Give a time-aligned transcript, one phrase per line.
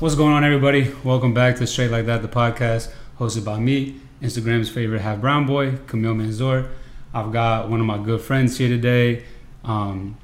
[0.00, 0.90] What's going on, everybody?
[1.04, 5.44] Welcome back to Straight Like That, the podcast hosted by me, Instagram's favorite half brown
[5.44, 6.70] boy, Camille Manzor.
[7.12, 9.24] I've got one of my good friends here today,
[9.62, 10.16] um,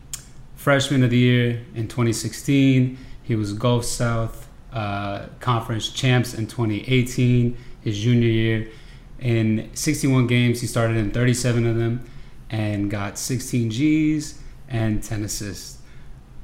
[0.55, 2.97] freshman of the year in 2016.
[3.23, 8.69] He was Gulf South uh, Conference champs in 2018, his junior year.
[9.21, 12.03] In 61 games, he started in 37 of them
[12.49, 15.83] and got 16 G's and 10 assists.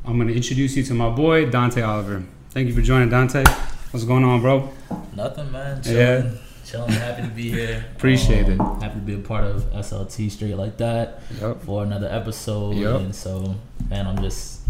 [0.05, 2.25] I'm going to introduce you to my boy, Donté Oliver.
[2.53, 3.47] Thank you for joining, Donté.
[3.93, 4.69] What's going on, bro?
[5.17, 5.83] Nothing, man.
[5.83, 6.31] Chilling, Yeah.
[6.67, 6.91] chilling.
[6.93, 7.85] Happy to be here.
[7.97, 8.59] Appreciate it.
[8.59, 11.63] Happy to be a part of SLT Straight Like That Yep.
[11.65, 12.77] for another episode.
[12.77, 13.01] Yep.
[13.01, 13.55] And so,
[13.89, 14.61] man, I'm just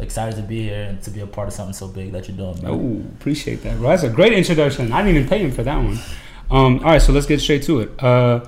[0.00, 2.36] excited to be here and to be a part of something so big that you're
[2.36, 2.70] doing, man.
[2.70, 3.88] Oh, appreciate that, bro.
[3.90, 4.92] That's a great introduction.
[4.92, 5.98] I didn't even pay him for that one.
[6.50, 8.02] Um, all right, so let's get straight to it.
[8.02, 8.44] Uh,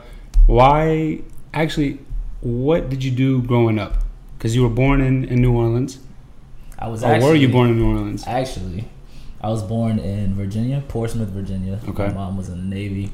[0.46, 1.20] why,
[1.54, 1.98] actually,
[2.40, 3.96] what did you do growing up?
[4.38, 5.98] Because you were born in, in New Orleans.
[6.78, 8.24] I was Or actually, were you born in New Orleans?
[8.26, 8.88] Actually,
[9.40, 11.78] I was born in Virginia, Portsmouth, Virginia.
[11.88, 12.08] Okay.
[12.08, 13.10] My mom was in the Navy,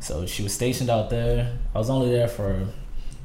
[0.00, 1.56] so she was stationed out there.
[1.74, 2.66] I was only there for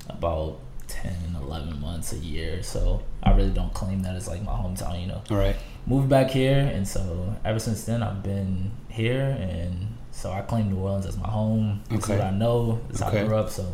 [0.08, 2.62] about 10, 11 months, a year.
[2.64, 5.22] So I really don't claim that as like my hometown, you know.
[5.31, 5.56] All right.
[5.88, 10.70] Moved back here, and so ever since then I've been here, and so I claim
[10.70, 11.81] New Orleans as my home.
[11.90, 12.18] It's Okay.
[12.18, 12.80] what I know.
[12.90, 13.66] It's how I grew up, so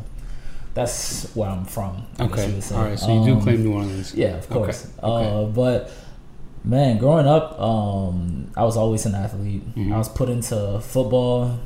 [0.74, 2.06] that's where I'm from.
[2.20, 2.54] I guess you Okay.
[2.54, 2.76] would say.
[2.76, 3.00] All right.
[3.00, 4.14] So you do Um, claim New Orleans.
[4.14, 4.88] yeah, of Okay, course.
[5.04, 5.30] okay.
[5.30, 5.90] Uh, but
[6.66, 9.64] man, growing up, um, I was always an athlete.
[9.76, 9.94] Mhm.
[9.94, 11.60] I was put into football,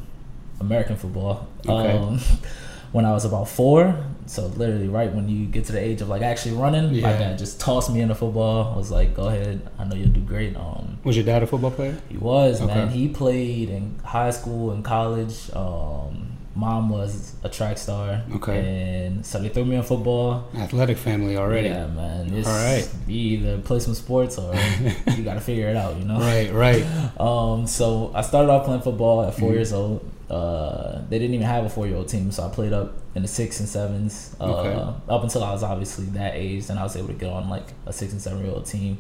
[0.60, 1.98] American football, Okay.
[1.98, 2.20] um,
[2.92, 3.96] when I was about four.
[4.26, 7.40] So literally, right when you get to the age of like actually running, my dad
[7.40, 8.74] just tossed me into football.
[8.74, 11.48] I was like, "Go ahead, I know you'll do great." Um, Was your dad a
[11.48, 11.98] football player?
[12.10, 12.90] he was man.
[12.90, 15.50] He played in high school and college.
[15.56, 16.29] Um,
[16.60, 18.22] mom was a track star.
[18.36, 18.60] Okay.
[19.06, 20.50] and so they threw me in football.
[20.56, 21.70] Athletic family already.
[21.70, 22.34] Yeah, man.
[22.34, 22.88] It's, All right.
[23.08, 24.54] You either play some sports or
[25.18, 26.20] you got to figure it out, you know?
[26.20, 26.52] Right.
[26.54, 26.86] Right.
[27.20, 29.54] Um, so I started off playing football at 4 Mhm.
[29.54, 30.10] years old.
[30.30, 33.24] Uh, they didn't even have a four year old team, so I played up in
[33.24, 34.36] the six and sevens.
[34.40, 34.74] Uh, Okay.
[35.10, 37.68] Up until I was obviously that age, and I was able to get on like
[37.88, 39.00] a six and seven year old team.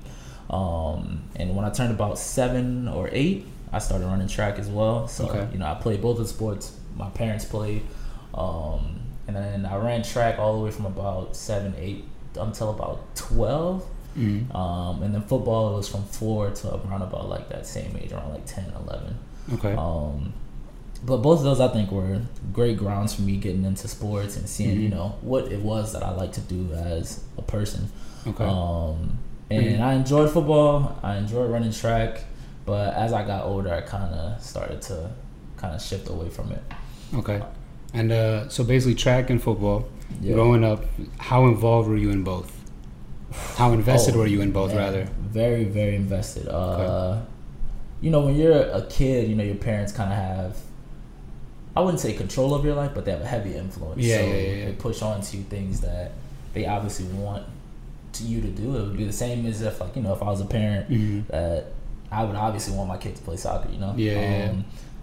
[0.49, 5.07] Um, and when I turned about seven or eight, I started running track as well.
[5.07, 5.47] So Okay.
[5.53, 6.71] you know, I played both of the sports.
[6.99, 7.81] My parents played,
[8.35, 12.03] um, and then I ran track all the way from about seven, eight
[12.39, 13.85] until about twelve.
[14.17, 14.53] Mhm.
[14.53, 18.31] Um, and then football was from four to around about like that same age, around
[18.31, 19.17] like 10, 11.
[19.53, 19.73] Okay.
[19.75, 20.33] Um,
[21.05, 22.19] but both of those I think were
[22.51, 24.93] great grounds for me getting into sports and seeing, you Mhm.
[24.95, 27.89] know, what it was that I like to do as a person.
[28.27, 28.43] Okay.
[28.43, 29.19] Um,
[29.51, 29.79] and Mhm.
[29.79, 30.97] I enjoyed football.
[31.03, 32.25] I enjoyed running track.
[32.65, 35.11] But as I got older, I kind of started to
[35.55, 36.61] kind of shift away from it.
[37.15, 37.41] Okay.
[37.93, 39.87] And uh, so basically, track and football.
[40.21, 40.33] Yeah.
[40.33, 40.85] Growing up,
[41.17, 42.51] how involved were you in both?
[43.57, 45.03] How invested Oh, were you in both, man, rather?
[45.21, 46.47] Very, very invested.
[46.47, 47.21] Uh,
[48.01, 50.57] You know, when you're a kid, you know, your parents kind of have,
[51.75, 54.01] I wouldn't say control of your life, but they have a heavy influence.
[54.01, 54.65] Yeah, so yeah, yeah, yeah.
[54.67, 56.13] They push on to you things that
[56.53, 57.43] they obviously want
[58.13, 58.75] to you to do.
[58.77, 60.89] It would be the same as if, like, you know, if I was a parent
[60.89, 61.27] Mhm.
[61.27, 61.65] that
[62.11, 63.93] I would obviously want my kid to play soccer, you know?
[63.97, 64.21] Yeah, yeah,
[64.53, 64.53] yeah.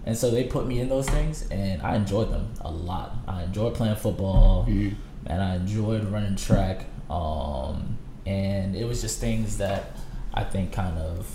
[0.07, 3.17] And so they put me in those things, and I enjoyed them a lot.
[3.27, 4.95] I enjoyed playing football Mhm.
[5.27, 6.85] and I enjoyed running track.
[7.11, 9.97] Um, and it was just things that
[10.33, 11.27] I think kind of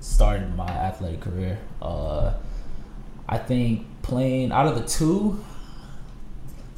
[0.00, 1.58] started my athletic career.
[1.80, 2.34] Uh,
[3.28, 5.42] I think playing out of the two,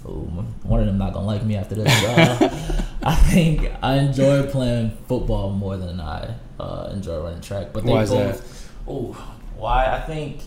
[0.06, 2.04] ooh, one of them not gonna like me after this.
[2.04, 7.68] Uh, I think I enjoy playing football more than I uh, enjoy running track.
[7.72, 8.70] But they Why is both.
[8.88, 9.16] Oh,
[9.56, 9.86] why?
[9.94, 10.42] I think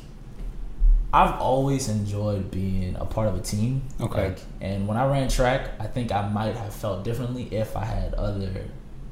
[1.13, 3.83] I've always enjoyed being a part of a team.
[4.01, 4.29] Okay.
[4.29, 7.85] Like, and when I ran track, I think I might have felt differently if I
[7.85, 8.49] had other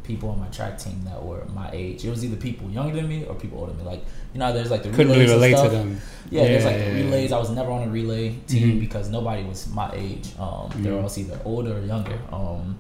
[0.04, 2.04] people on my track team that were my age.
[2.04, 3.92] It was either people younger than me or people older than me.
[3.92, 4.04] Like,
[4.34, 5.72] you know, there's like the Couldn't really relate to stuff.
[5.72, 6.02] them.
[6.32, 7.04] Yeah, there's like Yeah, the yeah, yeah.
[7.06, 7.32] relays.
[7.32, 8.80] I was never on a relay team Mhm.
[8.80, 10.30] because nobody was my age.
[10.40, 11.04] Um, They were Mhm.
[11.04, 12.18] all either older or younger.
[12.34, 12.78] Um,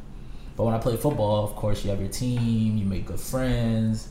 [0.57, 2.75] but when I played football, of course, you have your team.
[2.78, 4.07] You make good friends.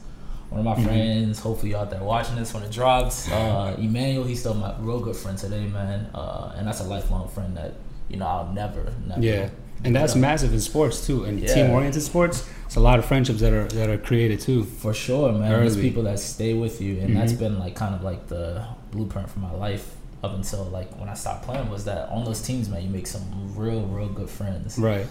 [0.51, 0.85] One of my Mhm.
[0.85, 3.31] friends, hopefully y'all out there watching this when it drops.
[3.31, 6.09] Uh, Emmanuel, he's still my real good friend today, man.
[6.15, 7.75] Uh, and that's a lifelong friend that
[8.09, 9.21] you know I'll never, never.
[9.21, 9.49] Yeah,
[9.85, 10.21] and that's Yeah.
[10.23, 11.25] massive in sports too.
[11.25, 11.55] and Yeah.
[11.55, 14.65] team-oriented sports, it's a lot of friendships that are that are created too.
[14.65, 15.51] For sure, man.
[15.53, 17.39] There's people that stay with you, and that's Mhm.
[17.39, 19.95] been like kind of like the blueprint for my life
[20.25, 21.71] up until like when I stopped playing.
[21.71, 22.83] Was that on those teams, man?
[22.83, 23.23] You make some
[23.55, 24.77] real, real good friends.
[24.79, 25.07] Right.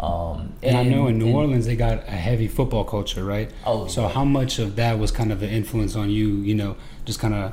[0.00, 3.50] Um, And, I know in New and- Orleans they got a heavy football culture, right?
[3.64, 4.08] Oh, So yeah.
[4.08, 6.28] how much of that was kind of an influence on you?
[6.38, 7.52] You know, just kind of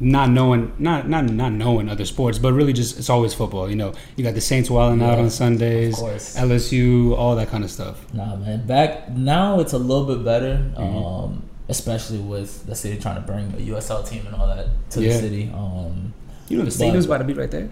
[0.00, 3.70] not knowing, not not not knowing other sports, but really just it's always football.
[3.70, 6.36] You know, you got the Saints wilding out on Sundays, of course.
[6.36, 8.04] LSU, all that kind of stuff.
[8.12, 8.66] Nah, man.
[8.66, 10.70] Back now, it's a little bit better.
[10.76, 10.96] Mm-hmm.
[10.96, 15.00] Um, especially with the city trying to bring a USL team and all that to
[15.00, 15.14] Yeah.
[15.14, 15.50] the city.
[15.54, 16.12] Um,
[16.50, 17.70] You know the But- stadium's about to be right there.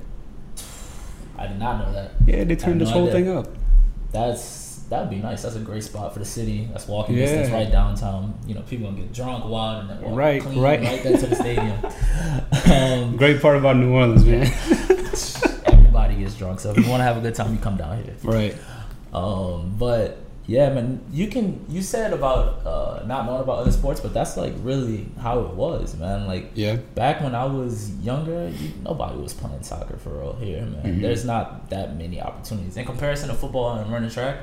[1.38, 2.12] I did not know that.
[2.26, 3.12] Yeah, they had turned this no whole idea.
[3.12, 3.48] thing up.
[4.12, 5.42] That's that'd be nice.
[5.42, 6.68] That's a great spot for the city.
[6.72, 8.34] That's walking distance right downtown.
[8.46, 10.80] You know, people gonna get drunk, wild, and then walk Right, clean right.
[10.82, 11.78] right there to the stadium.
[13.10, 14.46] um, Great part about New Orleans, man.
[15.66, 18.02] everybody gets drunk, so if you want to have a good time, you come down
[18.02, 18.14] here.
[18.22, 18.54] right.
[19.14, 21.64] Um, but yeah, man, you can.
[21.68, 25.54] You said about uh, not knowing about other sports, but that's like really how it
[25.54, 26.26] was, man.
[26.26, 26.76] Like Yeah.
[26.94, 30.82] back when I was younger, you, nobody was playing soccer for real here, man.
[30.98, 31.00] Mhm.
[31.00, 34.36] There's not that many opportunities in comparison to football and running track.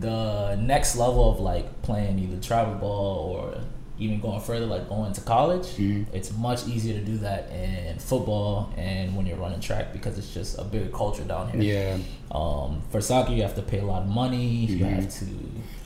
[0.00, 3.60] The next level of like playing either travel ball or
[4.00, 6.06] even going further, like going to college, Mhm.
[6.12, 10.32] it's much easier to do that in football and when you're running track because it's
[10.32, 11.96] just a bigger culture down here.
[11.98, 11.98] Yeah.
[12.32, 14.46] Um, for soccer, you have to pay a lot of money.
[14.46, 14.94] You Mhm.
[14.94, 15.26] have to.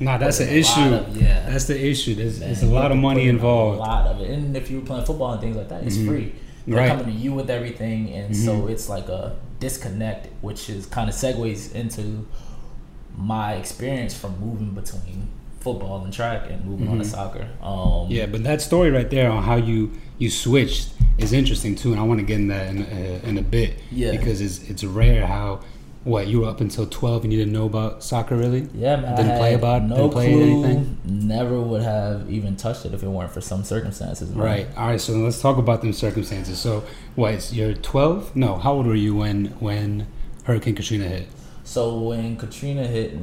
[0.01, 0.95] Nah, that's put the in a lot issue.
[1.11, 1.51] of- yeah.
[1.51, 2.15] That's the issue.
[2.15, 3.79] There's, there's a lot of money involved.
[3.79, 5.97] A lot of it, and if you were playing football and things like that, it's
[5.97, 6.07] Mhm.
[6.07, 6.33] free.
[6.67, 6.89] They're Right.
[6.89, 8.71] coming to you with everything, and so Mhm.
[8.71, 12.27] it's like a disconnect, which is kind of segues into
[13.17, 15.29] my experience from moving between
[15.65, 17.11] football and track and moving on to Mhm.
[17.11, 17.47] soccer.
[17.63, 21.91] Um, Yeah, but that story right there on how you you switched is interesting too,
[21.93, 23.71] and I want to get in that in, uh, in a bit.
[23.91, 24.13] Yeah.
[24.13, 25.61] Because it's it's rare how
[26.05, 28.69] what you were up until twelve and you didn't know about soccer really.
[28.75, 29.17] Yeah, man.
[29.17, 30.43] Didn't play about- no didn't play clue.
[30.65, 30.97] anything?
[31.05, 34.29] Never would have even touched it if it weren't for some circumstances.
[34.31, 34.39] man.
[34.51, 34.67] Right.
[34.77, 35.01] All right.
[35.01, 36.59] So let's talk about them circumstances.
[36.59, 36.83] So
[37.15, 37.51] what?
[37.55, 38.37] You're twelve?
[38.37, 38.57] No.
[38.57, 40.07] How old were you when when
[40.45, 41.27] Hurricane Katrina hit?
[41.65, 43.15] So when Katrina hit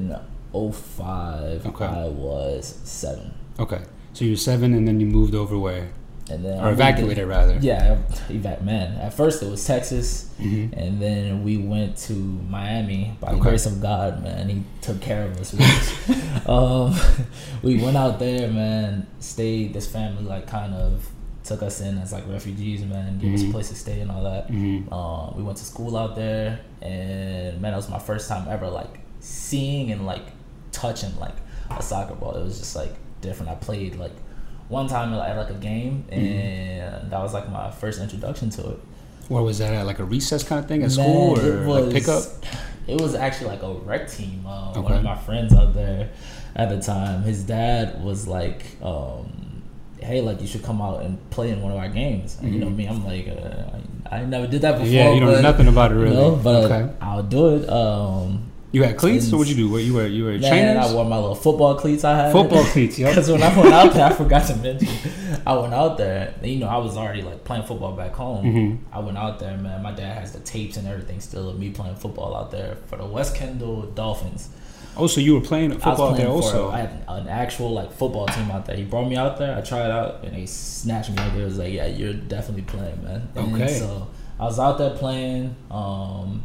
[0.54, 1.86] 05, Okay.
[1.86, 3.34] I was seven.
[3.60, 3.82] Okay.
[4.14, 5.90] So you were seven, and then you moved over where?
[6.30, 7.58] And then Or evacuated rather.
[7.62, 7.98] Yeah,
[8.30, 8.98] evac man.
[9.00, 13.18] At first it was Texas, hmm and then we went to Miami.
[13.20, 15.54] By the grace of God, man, He took care of us.
[15.54, 16.16] We,
[16.46, 16.94] um,
[17.64, 19.08] we went out there, man.
[19.20, 19.74] Stayed.
[19.74, 21.10] This family like kind of
[21.44, 23.18] took us in as like refugees, man.
[23.18, 23.50] Gave us Mhm.
[23.50, 24.48] a place to stay and all that.
[24.48, 28.48] hmm Uh, we went to school out there, and man, that was my first time
[28.48, 30.24] ever like seeing and like
[30.72, 31.36] touching like
[31.70, 32.36] a soccer ball.
[32.36, 33.52] It was just like different.
[33.52, 34.14] I played like
[34.68, 36.14] one time at like a game, Mm-hmm.
[36.14, 38.80] and that was like my first introduction to it.
[39.28, 39.86] Where was that at?
[39.86, 42.24] Like a recess kind of thing at Man, school, it or like pickup?
[42.88, 44.44] It was actually like a rec team.
[44.46, 46.10] Uh, One of my friends out there
[46.56, 49.62] at the time, his dad was like, um,
[50.00, 52.60] "Hey, like you should come out and play in one of our games." And you
[52.60, 52.76] know Mhm.
[52.76, 53.78] me, I'm like, uh,
[54.12, 54.88] I, I never did that before.
[54.88, 56.16] Yeah, you don't know but, nothing about it you really.
[56.16, 56.90] know, but okay.
[57.00, 57.70] I'll do it.
[57.70, 59.70] Um, You had cleats, or what'd you do?
[59.72, 60.92] What you were you were man, trainers?
[60.92, 62.32] I wore my little football cleats I had.
[62.32, 63.10] Football cleats, yep.
[63.12, 64.88] Because when I went out there, I forgot to mention.
[65.46, 66.34] I went out there.
[66.42, 68.46] You know, I was already like playing football back home.
[68.46, 68.78] Mhm.
[68.94, 69.84] I went out there, man.
[69.84, 72.96] My dad has the tapes and everything still of me playing football out there for
[72.98, 74.48] the West Kendall Dolphins.
[74.96, 76.70] Oh, so you were playing I was football out there playing for also?
[76.72, 78.76] I had an actual like football team out there.
[78.78, 79.58] He brought me out there.
[79.58, 81.42] I tried out and they snatched me there.
[81.42, 83.28] It was like, yeah, you're definitely playing, man.
[83.36, 83.74] And Okay.
[83.74, 84.08] so
[84.40, 86.44] I was out there playing, um,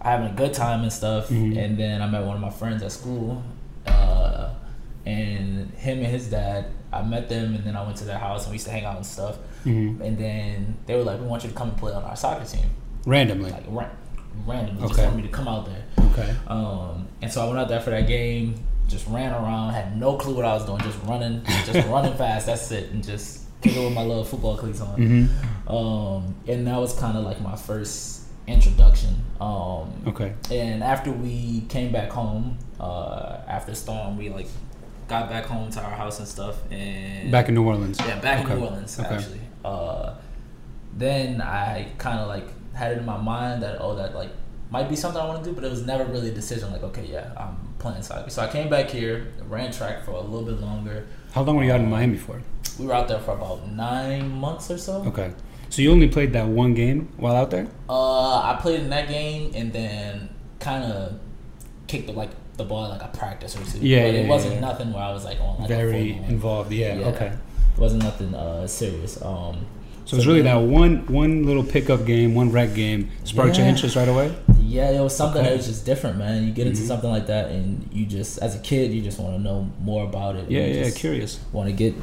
[0.00, 1.28] having a good time and stuff.
[1.28, 1.56] Mhm.
[1.56, 3.42] And then I met one of my friends at school,
[3.86, 4.50] uh,
[5.06, 6.66] and him and his dad.
[6.92, 8.84] I met them, and then I went to their house and we used to hang
[8.84, 9.36] out and stuff.
[9.64, 10.00] Mhm.
[10.00, 12.44] And then they were like, "We want you to come and play on our soccer
[12.44, 12.64] team."
[13.06, 13.50] Randomly.
[13.50, 13.86] Like ra-
[14.46, 15.04] randomly, just Okay.
[15.04, 15.84] wanted me to come out there.
[16.12, 16.30] Okay.
[16.48, 18.54] Um, and so I went out there for that game,
[18.88, 22.46] just ran around, had no clue what I was doing, just running, just running fast.
[22.46, 24.96] That's it, and just kicking with my little football cleats on.
[24.96, 29.14] hmm Um, and that was kind of like my first introduction.
[29.40, 30.34] Um, Okay.
[30.50, 34.48] and after we came back home, uh, after storm, we like
[35.08, 37.98] got back home to our house and stuff, and Back in New Orleans.
[38.00, 38.52] yeah, back Okay.
[38.52, 39.14] in New Orleans Okay.
[39.14, 39.40] actually.
[39.64, 40.14] Uh,
[40.96, 44.30] then I kind of like had it in my mind that oh that like
[44.70, 46.70] might be something I want to do, but it was never really a decision.
[46.72, 48.30] Like okay, yeah, I'm playing soccer.
[48.30, 51.06] So I came back here, ran track for a little bit longer.
[51.32, 52.40] How long were you out in Miami for?
[52.78, 55.02] We were out there for about nine months or so.
[55.06, 55.32] Okay.
[55.70, 57.68] So you only played that one game while out there?
[57.88, 61.18] Uh, I played in that game and then kind of
[61.86, 63.78] kicked the, like the ball like a practice or two.
[63.78, 64.60] Yeah, but yeah, it wasn't yeah.
[64.60, 66.72] nothing where I was like on like Very involved.
[66.72, 66.96] Yeah.
[66.98, 67.06] Yeah.
[67.06, 67.26] Okay.
[67.26, 69.22] It wasn't nothing uh serious.
[69.22, 69.64] Um,
[70.06, 73.66] So it's really then- that one one little pickup game, one rec game sparked your
[73.66, 74.34] interest right away.
[74.60, 75.50] Yeah, it was something Okay.
[75.50, 76.44] that was just different, man.
[76.46, 76.86] You get into Mhm.
[76.86, 80.04] something like that, and you just, as a kid, you just want to know more
[80.04, 80.48] about it.
[80.50, 81.40] Yeah, yeah, curious.
[81.52, 81.94] Want to get,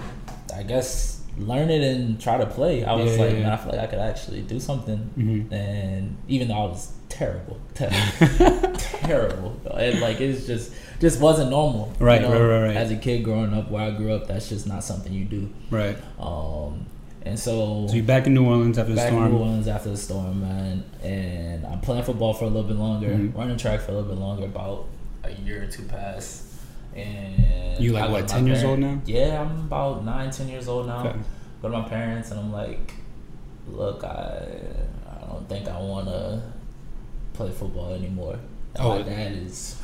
[0.55, 2.83] I guess, learn it and try to play.
[2.83, 3.49] I was Yeah, like, yeah, man.
[3.51, 5.09] I feel like I could actually do something.
[5.17, 5.51] Mhm.
[5.51, 11.93] And even though I was terrible, terrible, terrible, and like it's just, just wasn't normal.
[11.99, 12.31] you Right, know?
[12.31, 12.77] right, right, right.
[12.77, 15.49] As a kid growing up, where I grew up, that's just not something you do.
[15.69, 15.97] Right.
[16.19, 16.85] Um,
[17.23, 19.31] and so So you're back in New Orleans after the back in storm.
[19.33, 23.07] New Orleans after the storm, man, and I'm playing football for a little bit longer,
[23.09, 23.35] Mhm.
[23.37, 24.85] running track for a little bit longer, about
[25.23, 26.43] a year or two past,
[26.97, 29.01] And You like, I what, 10 my years old now?
[29.05, 31.07] Yeah, I'm about nine, ten years old now.
[31.07, 31.17] Okay.
[31.61, 32.93] Go to my parents and I'm like,
[33.67, 34.47] look, I
[35.09, 36.41] I don't think I want to
[37.33, 38.37] play football anymore.
[38.75, 38.89] And Oh.
[38.97, 39.75] my dad is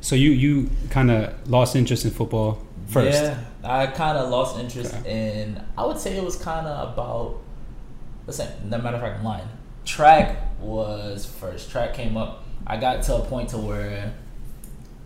[0.00, 3.22] So you you kind of lost interest in football first.
[3.22, 5.42] Yeah, I kind of lost interest Okay.
[5.42, 5.62] in.
[5.76, 7.38] I would say it was kind of about.
[8.26, 9.48] Listen, no matter if I'm lying.
[9.84, 11.70] Track was first.
[11.70, 12.44] Track came up.
[12.66, 14.12] I got to a point to where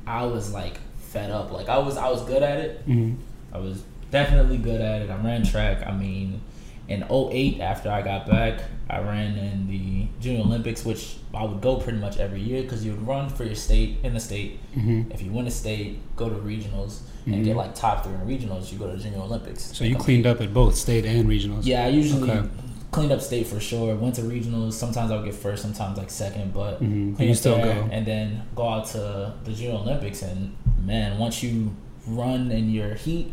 [0.07, 0.79] I was like
[1.15, 1.51] fed up.
[1.53, 2.83] Like I was, I was good at it.
[2.85, 3.15] hmm
[3.53, 5.11] I was definitely good at it.
[5.11, 5.87] I ran track.
[5.87, 6.41] I mean,
[6.89, 11.61] in 08, after I got back, I ran in the Junior Olympics, which I would
[11.61, 14.59] go pretty much every year because you would run for your state in the state.
[14.75, 17.45] hmm If you win a state, go to regionals and Mhm.
[17.45, 19.63] get like top three in regionals, you go to Junior Olympics.
[19.77, 21.63] So you cleaned up at both state and regionals.
[21.65, 22.49] Yeah, I usually Okay.
[22.91, 23.95] cleaned up state for sure.
[23.95, 24.73] Went to regionals.
[24.75, 27.19] Sometimes I would get first, sometimes like second, but Mhm.
[27.21, 27.89] You still go.
[27.93, 30.23] and then go out to the Junior Olympics.
[30.23, 30.55] And
[30.87, 31.75] man, once you
[32.07, 33.33] run in your heat,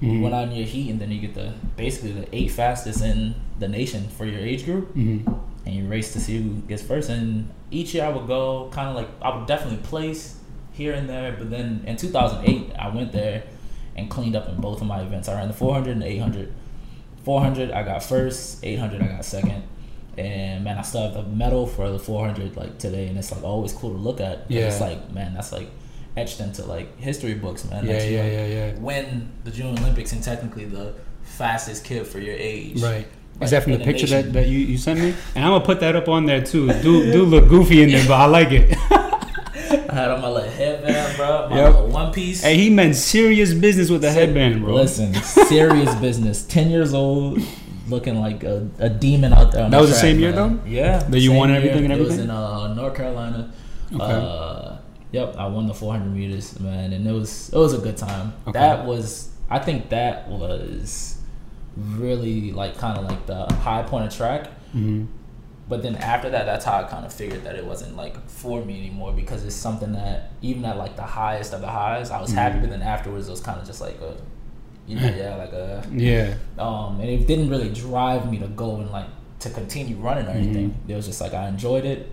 [0.00, 0.22] you Mhm.
[0.22, 3.34] went out in your heat, and then you get the basically the eight fastest in
[3.58, 5.18] the nation for your age group, hmm
[5.66, 7.10] and you race to see who gets first.
[7.10, 10.36] And each year I would go, kind of like I would definitely place
[10.72, 11.34] here and there.
[11.38, 13.42] But then in 2008, I went there
[13.96, 15.28] and cleaned up in both of my events.
[15.28, 16.52] I ran the 400 and the 800.
[17.24, 18.64] 400, I got first.
[18.64, 19.62] 800, I got second.
[20.16, 23.44] And man, I still have the medal for the 400 like today, and it's like
[23.44, 24.48] always cool to look at.
[24.48, 25.68] 'cause It's like man, that's like
[26.18, 27.86] etched into like history books, man.
[27.86, 28.74] Yeah, yeah, like, yeah, yeah.
[28.78, 32.80] Win the Junior Olympics and technically the fastest kid for your age.
[32.82, 33.06] Right.
[33.36, 34.32] Like, Is that from the the picture nation.
[34.32, 35.14] that, that you, you sent me?
[35.34, 36.66] And I'm gonna put that up on there too.
[36.82, 38.76] Do do look goofy in there, but I like it.
[39.90, 41.48] I had on my little headband, bro.
[41.50, 41.72] My Yep.
[41.74, 42.42] little one piece.
[42.42, 44.74] hey, he meant serious business with the headband, bro.
[44.74, 46.42] Listen, serious business.
[46.42, 47.38] Ten years old,
[47.88, 49.64] looking like a, a demon out there.
[49.64, 50.60] On That was the track, same year, man.
[50.66, 50.98] Yeah.
[50.98, 51.58] That you won year.
[51.58, 53.50] everything and It was in uh, North Carolina.
[53.94, 54.04] Okay.
[54.04, 54.76] Uh,
[55.12, 58.32] yep, I won the 400 meters, man, and it was it was a good time.
[58.46, 58.58] Okay.
[58.58, 61.18] That was, I think that was
[61.76, 64.48] really like kind of like the high point of track.
[64.72, 65.04] hmm
[65.68, 68.64] But then after that, that's how I kind of figured that it wasn't like for
[68.64, 72.20] me anymore because it's something that even at like the highest of the highs, I
[72.20, 72.56] was happy.
[72.58, 72.60] Mhm.
[72.62, 74.16] But then afterwards, it was kind of just like a,
[74.86, 76.34] you know, yeah, like a, Yeah.
[76.58, 79.06] um, and it didn't really drive me to go and like
[79.40, 80.70] to continue running or anything.
[80.70, 80.90] Mm-hmm.
[80.90, 82.10] It was just like I enjoyed it,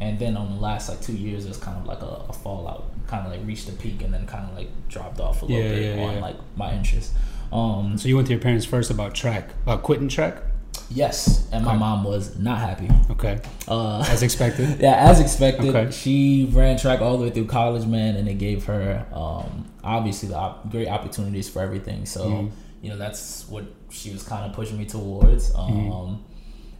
[0.00, 2.90] and then on the last like two years, it's kind of like a, a fallout.
[3.06, 5.62] Kind of like reached the peak and then kind of like dropped off a little
[5.62, 6.20] Yeah, bit yeah, on yeah.
[6.20, 7.12] like my interest.
[7.52, 10.42] Um, So you went to your parents first about track, about quitting track.
[10.90, 11.78] yes, and my Okay.
[11.80, 12.88] mom was not happy.
[13.10, 13.38] Okay,
[13.68, 14.80] Uh, as expected.
[14.80, 15.74] Yeah, as expected.
[15.74, 15.90] Okay.
[15.90, 20.28] She ran track all the way through college, man, and it gave her um, obviously
[20.28, 22.06] the op- great opportunities for everything.
[22.06, 22.50] So Mhm.
[22.82, 25.52] you know that's what she was kind of pushing me towards.
[25.54, 26.18] Um, Mhm.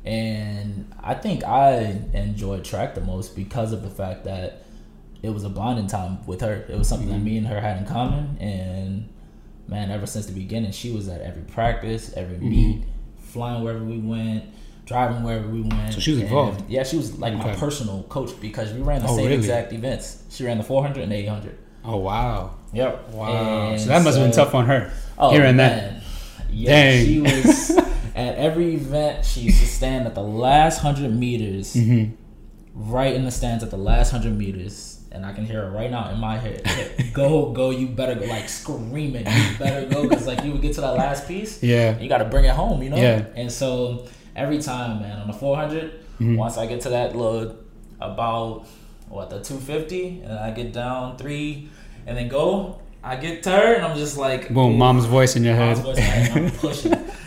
[0.05, 4.63] And I think I enjoyed track the most because of the fact that
[5.23, 6.65] it was a bonding time with her.
[6.69, 7.25] It was something that Mhm.
[7.25, 9.09] me and her had in common, and
[9.69, 12.49] man, ever since the beginning, she was at every practice, every Mm-hmm.
[12.51, 12.85] meet,
[13.19, 14.45] flying wherever we went,
[14.87, 15.93] driving wherever we went.
[15.93, 16.69] So she was And, involved?
[16.71, 19.37] Yeah, she was like my personal coach because we ran the Oh, same really?
[19.37, 20.23] exact events.
[20.31, 21.57] She ran the 400 and 800.
[21.85, 23.11] Oh wow, Yep.
[23.13, 23.27] wow.
[23.73, 24.91] And so that must have been tough on her.
[25.19, 26.03] Oh, hearing that.
[26.51, 27.07] Yeah, Dang.
[27.07, 27.71] she was
[28.21, 29.25] at every event.
[29.25, 32.05] She used to stand at the last hundred meters, hmm
[32.73, 35.91] right in the stands at the last hundred meters, and I can hear her right
[35.91, 36.63] now in my head.
[37.13, 37.71] go, go!
[37.71, 38.27] You better go!
[38.27, 40.09] Like screaming, you better go!
[40.09, 41.99] Because like you would get to that last piece, Yeah.
[41.99, 42.97] you got to bring it home, you know.
[42.97, 43.25] Yeah.
[43.35, 46.37] And so every time, man, on the 400, Mhm.
[46.37, 47.57] once I get to that little
[48.01, 48.67] about
[49.09, 51.69] what the 250, and I get down three,
[52.07, 55.43] and then go, I get to her, and I'm just like, Boom, mom's voice in
[55.45, 55.79] your head.
[55.79, 56.93] I'm pushing.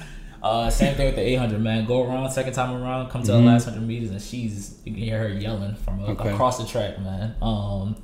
[0.44, 1.86] Uh, same thing with the 800, man.
[1.86, 3.38] Go around, second time around, come to Mhm.
[3.38, 6.32] the last 100 meters, and she's, you can hear her yelling from a, Okay.
[6.32, 7.34] across the track, man.
[7.42, 7.96] Um,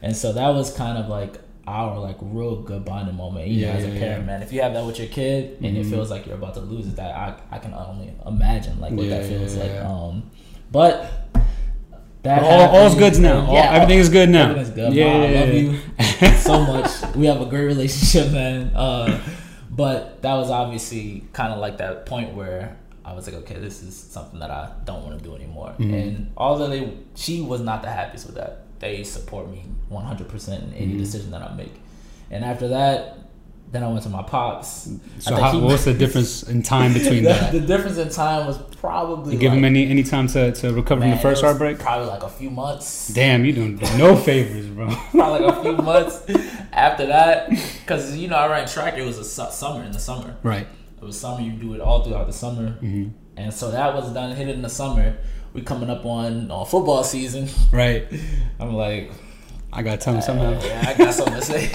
[0.00, 3.46] and so that was kind of like our like real good bonding moment.
[3.46, 4.26] You Yeah, know, as a yeah, parent, yeah.
[4.26, 4.42] man.
[4.42, 5.90] If you have that with your kid and it Mhm.
[5.90, 9.04] feels like you're about to lose it, that I, I can only imagine like what
[9.04, 9.72] Yeah, that feels yeah, like.
[9.72, 9.88] yeah.
[9.92, 10.22] Um,
[10.72, 11.10] but
[12.22, 13.46] that all, all's good now.
[13.46, 14.50] All, everything is good now.
[14.50, 14.92] Everything's good.
[14.94, 16.30] Yeah, Mom, I yeah, love yeah.
[16.30, 16.90] you so much.
[17.14, 18.72] We have a great relationship, man.
[18.74, 19.18] Uh,
[19.72, 23.82] but that was obviously kind of like that point where I was like, okay, this
[23.82, 25.74] is something that I don't want to do anymore.
[25.78, 25.92] Mhm.
[26.02, 28.58] And although they, she was not the happiest with that.
[28.78, 30.98] They support me 100% in any Mhm.
[30.98, 31.74] decision that I make.
[32.30, 33.18] And after that,
[33.72, 34.88] then I went to my pops.
[35.18, 37.52] So how, he- what's the difference in time between the, that?
[37.52, 40.72] the difference in time was probably You give like, him any any time to, to
[40.74, 41.78] recover man, from the first heartbreak?
[41.78, 43.08] Probably like a few months.
[43.08, 44.88] Damn, you doing no favors, bro.
[45.10, 46.22] probably like a few months
[46.72, 49.98] after that because you know i ran track it was a su- summer in the
[49.98, 50.66] summer right.
[51.00, 54.10] it was summer you do it all throughout the summer hmm and so that was
[54.14, 55.14] done hit it in the summer
[55.52, 58.06] we coming up on on football season Right.
[58.60, 59.12] i'm like
[59.70, 60.58] I gotta tell him somehow.
[60.64, 61.70] yeah i got something to say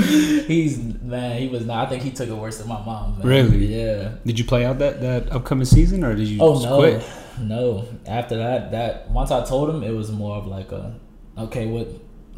[0.46, 1.86] He's man, he was not.
[1.86, 3.18] I think he took it worse than my mom.
[3.18, 3.26] Man.
[3.26, 3.66] Really?
[3.66, 4.12] Yeah.
[4.24, 7.02] Did you play out that that upcoming season, or did you Oh just no, quit?
[7.40, 7.88] no.
[8.06, 10.94] After that, that once I told him, it was more of like a,
[11.38, 11.88] okay, what?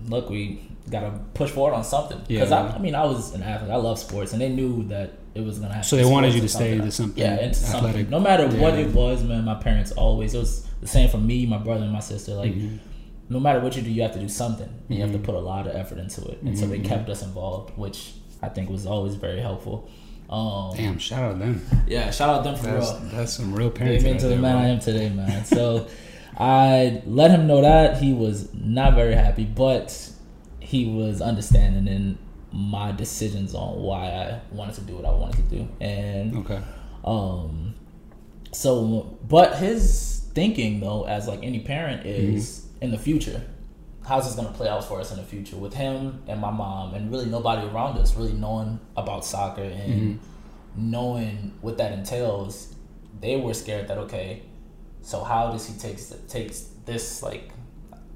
[0.08, 2.18] Look, we gotta push forward on something.
[2.26, 2.62] Because Yeah.
[2.72, 3.70] I, I mean, I was an athlete.
[3.70, 5.84] I love sports, and they knew that it was gonna happen.
[5.88, 8.10] So they wanted you to stay into something Yeah, into something.
[8.10, 9.44] No matter what it was, man.
[9.44, 10.34] My parents always.
[10.34, 12.34] It was the same for me, my brother, and my sister.
[12.34, 12.52] Like.
[12.54, 12.78] Mhm.
[13.32, 14.68] No matter what you do, you have to do something.
[14.88, 15.14] You have Mhm.
[15.14, 16.84] to put a lot of effort into it, and so they Mhm.
[16.84, 18.12] kept us involved, which
[18.42, 19.88] I think was always very helpful.
[20.28, 21.62] Um, Damn, shout out them.
[21.86, 23.00] yeah, shout out them for That's real.
[23.14, 23.86] that's some real parenting.
[23.86, 24.56] me right into the man.
[24.56, 25.44] I am today, man.
[25.44, 25.86] So
[26.38, 30.10] I let him know that he was not very happy, but
[30.60, 32.18] he was understanding in
[32.52, 36.58] my decisions on why I wanted to do what I wanted to do, and Okay.
[37.04, 37.74] um,
[38.52, 42.68] so but his thinking though, as like any parent, is Mm-hmm.
[42.82, 43.40] In the future.
[44.04, 46.94] How's this gonna play out for us in the future with him and my mom
[46.94, 50.90] and really nobody around us really knowing about soccer and Mm-hmm.
[50.90, 52.74] knowing what that entails?
[53.20, 54.42] They were scared that okay,
[55.02, 57.50] so how does he takes takes this like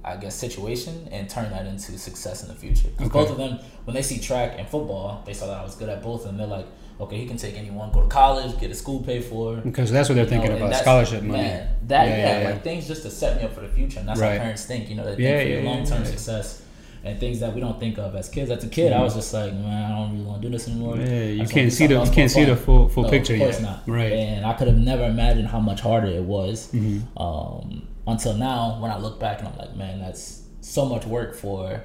[0.04, 2.88] I guess situation and turn that into success in the future?
[2.96, 3.18] 'Cause Okay.
[3.20, 5.88] both of them, when they see track and football, they saw that I was good
[5.88, 6.66] at both, and they're like,
[7.00, 9.57] okay, he can take anyone, go to college, get his school paid for.
[9.57, 11.43] Because that's what they're You thinking know, about scholarship money.
[11.43, 14.00] Man, that Yeah, yeah, yeah, like things just to set me up for the future,
[14.00, 14.37] and that's Right.
[14.37, 14.88] how parents think.
[14.88, 16.62] You know, they think for long term success.
[17.05, 18.50] And things that we don't think of as kids.
[18.50, 20.67] As a kid, I was just like, man, I don't really want to do this
[20.67, 20.97] anymore.
[20.97, 23.61] Yeah, you can't see the you can't see the full full No, picture of course
[23.61, 23.62] yet.
[23.62, 23.83] not.
[23.87, 24.12] Right.
[24.12, 27.03] And I could have never imagined how much harder it was Mhm.
[27.17, 31.37] um, until now when I look back and I'm like, man, that's so much work
[31.37, 31.81] for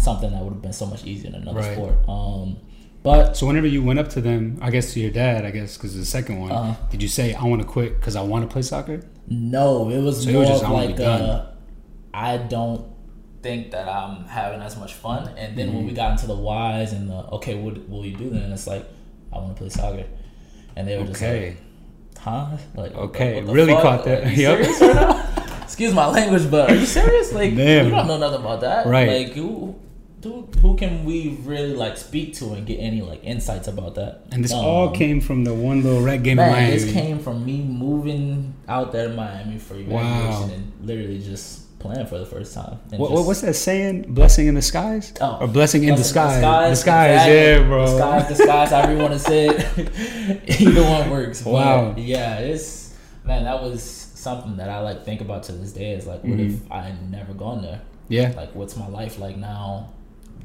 [0.00, 1.72] something that would have been so much easier in another Right.
[1.74, 1.94] sport.
[2.08, 2.56] Um,
[3.06, 5.76] but So whenever you went up to them, I guess to your dad, I guess
[5.76, 6.74] because the second one, Uh-huh.
[6.90, 9.00] did you say I want to quit because I want to play soccer?
[9.28, 11.46] no, it was So it more was just, like uh,
[12.14, 12.82] I don't
[13.42, 15.22] think that I'm having as much fun.
[15.36, 15.96] And then when we Mm-hmm.
[16.02, 18.52] got into the whys and the okay, what will you do then?
[18.52, 18.84] It's like
[19.32, 20.06] I want to play soccer,
[20.76, 21.48] and they were just Okay.
[21.50, 22.56] like, huh?
[22.74, 23.82] Like Okay, really fuck?
[23.82, 24.24] caught that.
[24.26, 24.58] Like, Yep.
[24.60, 25.62] right?
[25.64, 27.32] Excuse my language, but are you serious?
[27.32, 27.86] Like Damn.
[27.86, 29.08] you don't know nothing about that, Right.
[29.26, 29.74] Like who,
[30.22, 34.22] who, who can we really like speak to and get any like insights about that?
[34.32, 36.70] And this all Um, came from the one little red game in Man, Miami.
[36.78, 40.50] this came from me moving out there to Miami for graduation Wow.
[40.52, 42.78] and literally just playing for the first time.
[42.96, 44.06] What, just, what's that saying?
[44.14, 46.70] Blessing in disguise Oh, or blessing in Blessing disguise?
[46.70, 46.70] Disguise,
[47.20, 47.34] exactly.
[47.34, 47.84] yeah, bro.
[47.86, 50.60] Disguise, disguise, however you want to say it.
[50.60, 51.42] Either one works.
[51.42, 51.94] But, Wow.
[51.96, 55.92] yeah, it's man, that was something that I like think about to this day.
[55.92, 56.64] Is like, what Mm-hmm.
[56.66, 57.82] if I had never gone there?
[58.08, 59.90] Yeah, Like, what's my life like now,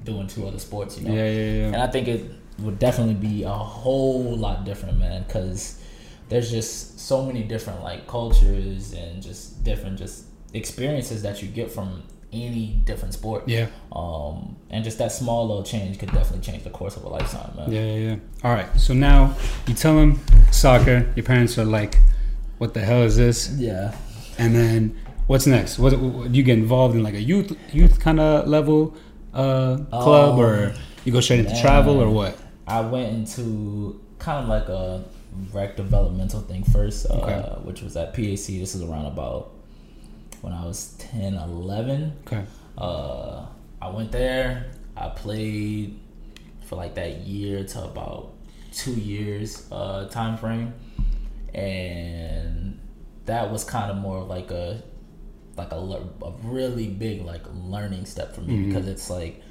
[0.04, 1.00] doing two other sports?
[1.00, 1.16] You know.
[1.16, 1.66] yeah, yeah, yeah.
[1.68, 2.26] And I think it
[2.60, 5.82] would definitely be a whole lot different, man, because
[6.30, 11.72] there's just so many different like cultures and just different just experiences that you get
[11.72, 13.44] from any different sport.
[13.48, 17.10] Yeah, Um, and just that small little change could definitely change the course of a
[17.10, 17.72] lifetime, man.
[17.72, 18.16] yeah, yeah, yeah.
[18.44, 19.36] All right, so now
[19.68, 20.20] you tell them
[20.52, 21.12] soccer.
[21.16, 21.98] Your parents are like,
[22.58, 23.94] "What the hell is this?" Yeah.
[24.38, 25.78] And then what's next?
[25.78, 28.96] What, what do you get involved in like a youth youth kind of level
[29.34, 30.74] uh, club, Um, or
[31.06, 32.38] you go straight into travel, or what?
[32.68, 35.04] I went into kind of like a
[35.54, 37.42] rec developmental thing first, uh, Okay.
[37.64, 38.60] which was at PAC.
[38.60, 39.52] This is around about
[40.42, 42.14] when I was 10, 11.
[42.28, 42.44] Okay.
[42.78, 43.46] Uh,
[43.82, 44.68] I went there.
[44.98, 46.00] I played
[46.66, 48.32] for like that year to about
[48.74, 50.74] two years uh, time frame,
[51.54, 52.80] and
[53.26, 54.82] that was kind of more of like a
[55.58, 58.68] like a, a really big like learning step for me Mhm.
[58.68, 59.42] because it's like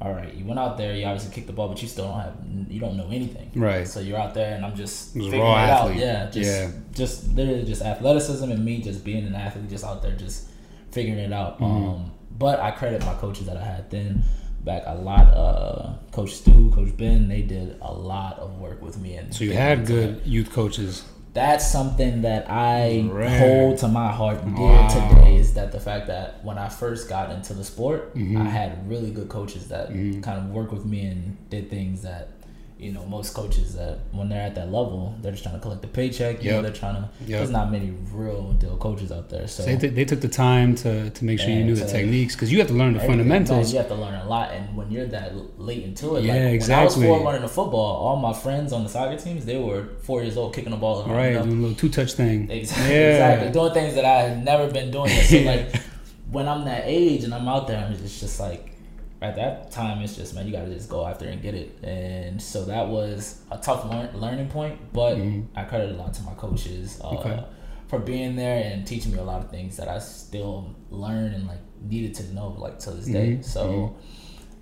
[0.00, 2.20] all right you went out there you obviously kicked the ball but you still don't
[2.20, 2.34] have
[2.68, 3.88] you don't know anything Right.
[3.88, 6.70] so you're out there and i'm just figuring it out yeah just Yeah.
[6.92, 10.48] just literally just athleticism and me just being an athlete just out there just
[10.90, 11.64] figuring it out Mm-hmm.
[11.88, 14.22] um but i credit my coaches that i had then
[14.64, 18.98] back a lot uh coach stu coach ben they did a lot of work with
[18.98, 21.04] me and So you had good youth coaches.
[21.36, 23.38] That's something that I Rare.
[23.38, 24.88] hold to my heart dear Wow.
[24.88, 28.40] today is that the fact that when I first got into the sport, Mhm.
[28.40, 30.22] I had really good coaches that Mhm.
[30.22, 32.28] kind of worked with me and did things that,
[32.78, 35.80] you know, most coaches that when they're at that level, they're just trying to collect
[35.80, 36.44] the paycheck.
[36.44, 37.08] You know, they're trying to.
[37.20, 37.28] Yep.
[37.28, 39.64] There's not many real deal coaches out there, so.
[39.64, 42.52] So they, they took the time to, to make sure you knew the techniques because
[42.52, 43.72] you have to learn the fundamentals.
[43.72, 46.60] you have to learn a lot, and when you're that late into it, Yeah, like
[46.60, 49.56] when I was four running the football, all my friends on the soccer teams, they
[49.56, 51.16] were four years old kicking the ball around.
[51.16, 52.50] Right, doing a little two touch thing.
[52.50, 53.10] Exactly, Yeah.
[53.12, 53.52] exactly.
[53.52, 55.08] Doing things that I had never been doing.
[55.08, 55.74] So like
[56.30, 58.72] when I'm that age and I'm out there, just, just like
[59.22, 61.78] at that time it's just man, you gotta just go after and get it.
[61.82, 65.46] And so that was a tough learn, learning point, but Mhm.
[65.54, 67.42] I credit a lot to my coaches uh, Okay.
[67.88, 71.46] for being there and teaching me a lot of things that I still learn and
[71.46, 73.36] like needed to know like to this day.
[73.38, 73.94] Mhm, So.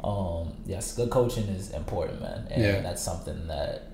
[0.03, 2.81] um, yes, good coaching is important, man, and Yeah.
[2.81, 3.85] that's something that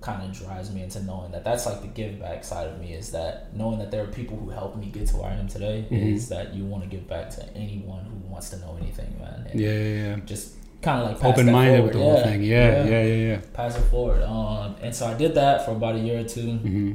[0.00, 2.92] kind of drives me into knowing that that's like the give back side of me
[2.92, 5.48] is that knowing that there are people who helped me get to where I am
[5.48, 6.14] today Mhm.
[6.14, 9.50] is that you want to give back to anyone who wants to know anything, man.
[9.54, 10.16] Yeah, yeah, yeah.
[10.24, 12.42] Just kind of like Open minded with the whole thing.
[12.44, 13.40] Yeah, yeah, yeah, yeah.
[13.52, 14.22] Pass it forward.
[14.22, 16.52] Um, and so I did that for about a year or two.
[16.58, 16.92] hmm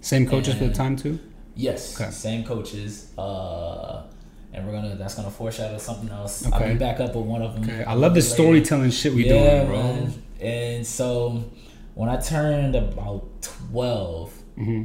[0.00, 1.18] Same coaches for the time too.
[1.54, 2.10] Yes, Okay.
[2.10, 3.08] same coaches.
[3.18, 4.02] Uh,
[4.54, 6.46] and we're gonna that's gonna foreshadow something else.
[6.46, 6.72] I'll Okay.
[6.72, 7.64] be back up with one of them.
[7.64, 9.82] Okay, I love the storytelling shit we yeah, doing, bro.
[9.82, 10.14] man.
[10.40, 11.42] And so
[11.96, 14.84] when I turned about twelve, hmm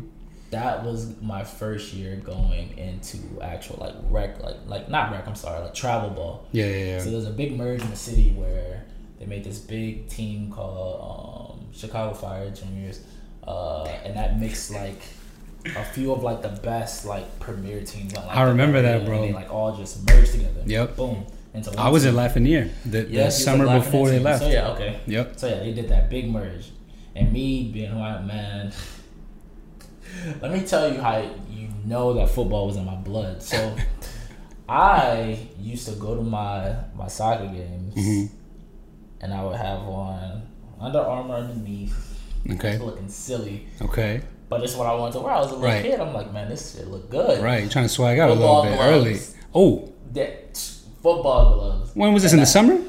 [0.50, 5.26] that was my first year going into actual like rec, like like not rec.
[5.28, 6.45] I'm sorry, like travel ball.
[6.52, 7.00] Yeah, yeah, yeah.
[7.00, 8.84] So there's a big merge in the city where
[9.17, 13.00] they made this big team called um, Chicago Fire Juniors,
[13.47, 15.02] uh, and that mixed like
[15.65, 18.13] a few of like the best like premier teams.
[18.15, 19.21] On, like, I remember that, bro.
[19.21, 20.63] They like all just merged together.
[20.65, 20.97] Yep.
[20.97, 21.26] Boom.
[21.54, 22.19] Into I was at team.
[22.19, 24.24] Lafreniere the, the Yes, you was summer before they team.
[24.24, 24.43] left.
[24.43, 25.00] So yeah, okay.
[25.08, 25.39] Yep.
[25.39, 26.71] So yeah, they did that big merge,
[27.15, 28.71] and me being white man.
[30.41, 31.17] Let me tell you how
[31.50, 33.41] you know that football was in my blood.
[33.41, 33.76] So,
[34.69, 38.30] I used to go to my my soccer games, Mhm.
[39.21, 40.43] and I would have on
[40.80, 42.19] Under Armour underneath,
[42.54, 42.78] Okay.
[42.78, 43.67] looking silly.
[43.82, 44.21] Okay.
[44.50, 45.32] But it's what I wanted to wear.
[45.34, 45.82] I was a little Right.
[45.84, 46.00] kid.
[46.00, 47.41] I'm like, man, this shit look good.
[47.41, 47.62] Right.
[47.62, 48.89] You're trying to swag out a little bit gloves.
[48.89, 49.19] early.
[49.54, 50.58] Oh, That
[51.02, 51.91] football gloves.
[51.93, 52.80] when was this in the summer?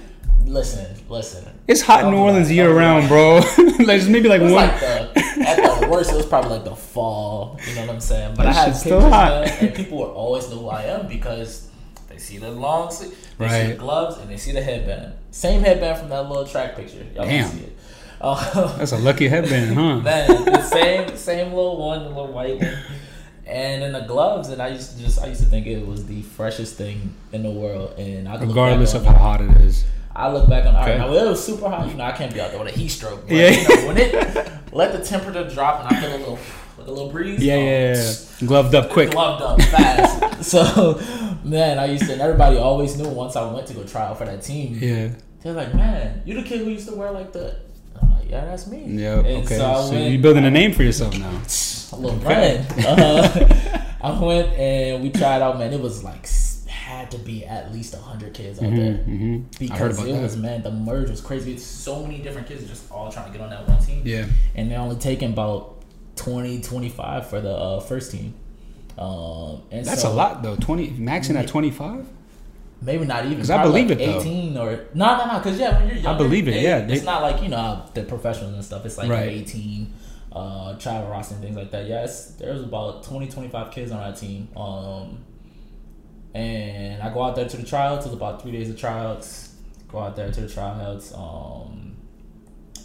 [0.45, 1.52] Listen, listen.
[1.69, 3.37] It's hot in New Orleans year round, bro.
[3.59, 4.53] like there's maybe like one.
[4.53, 5.13] like the
[5.47, 7.59] at the worst, it was probably like the fall.
[7.69, 8.35] You know what I'm saying?
[8.37, 9.45] But That I had pictures, still hot.
[9.45, 11.69] man, and people would always know who I am because
[12.09, 15.15] they see the long sleeve, they see the gloves, and they see the headband.
[15.31, 17.05] Same headband from that little track picture.
[17.15, 17.49] Y'all Damn.
[17.49, 17.77] can see it.
[18.21, 20.01] Uh, That's a lucky headband, huh?
[20.01, 22.77] man, the same same little one, the little white one.
[23.47, 26.07] And then the gloves, and I used to just I used to think it was
[26.07, 27.99] the freshest thing in the world.
[27.99, 29.85] And I could look back Regardless of how hot it is.
[30.15, 30.99] I look back on all right, Okay.
[30.99, 31.89] now it was super hot.
[31.89, 33.27] You know, I can't be out there with a heat stroke.
[33.27, 33.51] But, Yeah.
[33.51, 36.39] you know, when it let the temperature drop and I feel a little
[36.79, 37.43] like a little breeze.
[37.43, 38.47] Yeah, oh, yeah, yeah.
[38.47, 39.11] Gloved up quick.
[39.13, 40.45] Gloved up fast.
[40.51, 41.01] so,
[41.45, 42.13] man, I used to.
[42.13, 44.79] And everybody always knew once I went to go try out for that team.
[44.81, 45.09] Yeah.
[45.43, 47.57] They're like, "Man, you the kid who used to wear like the."
[48.01, 49.15] Like, "Yeah, that's me." Yeah.
[49.17, 49.59] Okay.
[49.59, 51.31] So, So, you're building a name for yourself now.
[51.93, 52.65] a little Okay.
[52.77, 52.99] run.
[53.01, 55.73] Uh, I went and we tried out, man.
[55.73, 56.27] It was like
[56.93, 59.43] had to be at least hundred kids out there Mm-hmm.
[59.59, 60.23] because I it that.
[60.23, 60.63] was man.
[60.63, 61.55] The merge was crazy.
[61.55, 64.27] It's so many different kids just all trying to get on that one team, Yeah.
[64.55, 65.83] and they're only taking about
[66.17, 68.35] 20, 25 for the uh, first team.
[68.99, 70.57] Um, and That's so a lot though.
[70.57, 72.07] Twenty maxing at twenty five.
[72.83, 73.39] Maybe not even.
[73.39, 74.21] 'Cause I believe like it, though.
[74.21, 75.39] Eighteen or no, no, no.
[75.39, 78.03] Because yeah, when you're younger, believe it, yeah, it's they- not like you know the
[78.03, 78.85] professionals and stuff.
[78.85, 79.29] It's like Right.
[79.31, 79.95] eighteen,
[80.31, 81.87] uh, child roster and things like that.
[81.87, 84.49] Yes, there's about 20, 25 kids on our team.
[84.57, 85.19] Um,
[86.35, 88.07] and I go out there to the tryouts.
[88.07, 89.55] It's about three days of tryouts.
[89.89, 91.13] Go out there to the tryouts.
[91.15, 91.97] Um,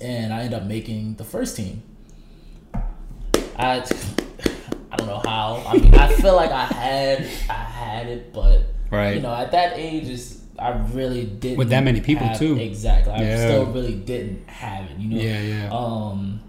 [0.02, 1.82] and I end up making the first team.
[3.58, 3.84] I
[4.92, 5.64] I don't know how.
[5.68, 9.16] I mean, I feel like I had I had it, but Right.
[9.16, 12.58] you know, at that age, is I really didn't With that many people, have- too.
[12.58, 13.38] Exactly, I Yeah.
[13.48, 14.98] still really didn't have it.
[14.98, 15.18] You know.
[15.22, 15.70] Yeah, yeah.
[15.72, 16.40] Um,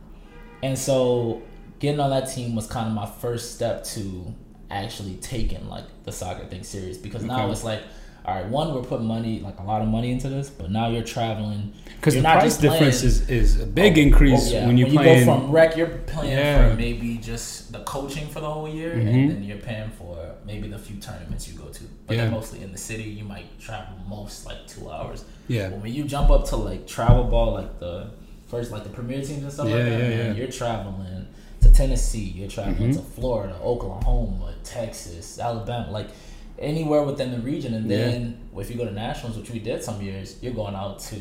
[0.63, 1.43] and so
[1.79, 4.35] getting on that team was kind of my first step to
[4.71, 7.83] actually taking like the soccer thing serious because now it's like.
[8.25, 10.91] All right, one, we're putting money, like a lot of money into this, but now
[10.91, 11.73] you're traveling.
[11.97, 14.67] Because the not price just difference is, is a big Oh, increase oh, yeah.
[14.67, 15.25] when you're you playing.
[15.25, 16.69] go from rec, you're playing Yeah.
[16.69, 19.01] for maybe just the coaching for the whole year, Mhm.
[19.09, 21.85] and then you're paying for maybe the few tournaments you go to.
[22.07, 22.23] But Yeah.
[22.25, 23.05] they're mostly in the city.
[23.05, 25.25] You might travel most like two hours.
[25.47, 25.71] yeah.
[25.71, 28.09] But when you jump up to like travel ball, like the
[28.49, 30.33] first, like the premier teams and stuff like that, man, yeah.
[30.35, 31.29] you're traveling
[31.61, 32.97] to Tennessee, you're traveling Mhm.
[32.97, 36.09] to Florida, Oklahoma, Texas, Alabama, like
[36.59, 37.75] anywhere within the region.
[37.75, 37.97] And Yeah.
[37.99, 41.17] then if you go to nationals, which we did some years, you're going out to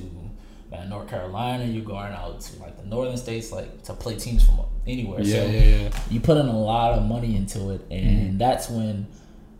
[0.70, 4.44] man, North Carolina, you're going out to like the northern states, like to play teams
[4.44, 5.22] from anywhere.
[5.22, 5.90] Yeah, so yeah, yeah.
[6.10, 8.38] you put in a lot of money into it, and Mhm.
[8.38, 9.08] that's when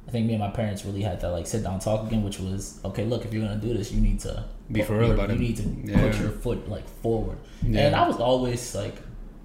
[0.08, 2.24] I think me and my parents really had to like sit down and talk again,
[2.24, 3.06] which was okay.
[3.06, 5.40] Look, if you're gonna do this, you need to Be for real you about it.
[5.40, 6.02] need to Yeah.
[6.02, 7.38] put your foot like forward.
[7.66, 7.88] Yeah.
[7.88, 8.96] And I was always like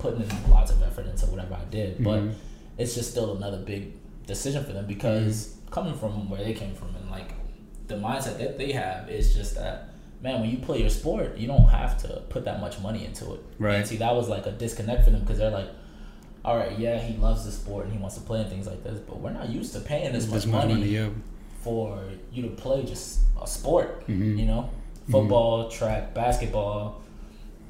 [0.02, 2.34] putting in lots of effort into whatever I did, but Mhm.
[2.78, 3.92] it's just still another big
[4.26, 5.70] decision for them because Mm-hmm.
[5.76, 7.30] coming from where they came from and like
[7.88, 9.88] the mindset that they have is just that
[10.22, 13.24] man when you play your sport you don't have to put that much money into
[13.34, 13.76] it Right.
[13.76, 15.68] and see that was like a disconnect for them because they're like
[16.44, 18.82] all right yeah he loves the sport and he wants to play and things like
[18.84, 21.08] this but we're not used to paying this much This much money, money, yeah.
[21.60, 22.00] for
[22.32, 24.38] you to play just a sport Mhm.
[24.38, 24.68] you know
[25.10, 27.00] football track basketball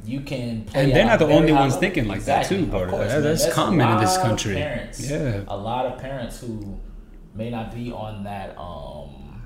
[0.04, 2.82] you can play And they're not the only ones thinking like that, too, Exactly, bro.
[2.84, 3.22] of course, That- man.
[3.22, 4.54] that's common in this country.
[4.54, 5.40] parents, Yeah.
[5.48, 6.78] a lot of parents who
[7.34, 9.42] may not be on that um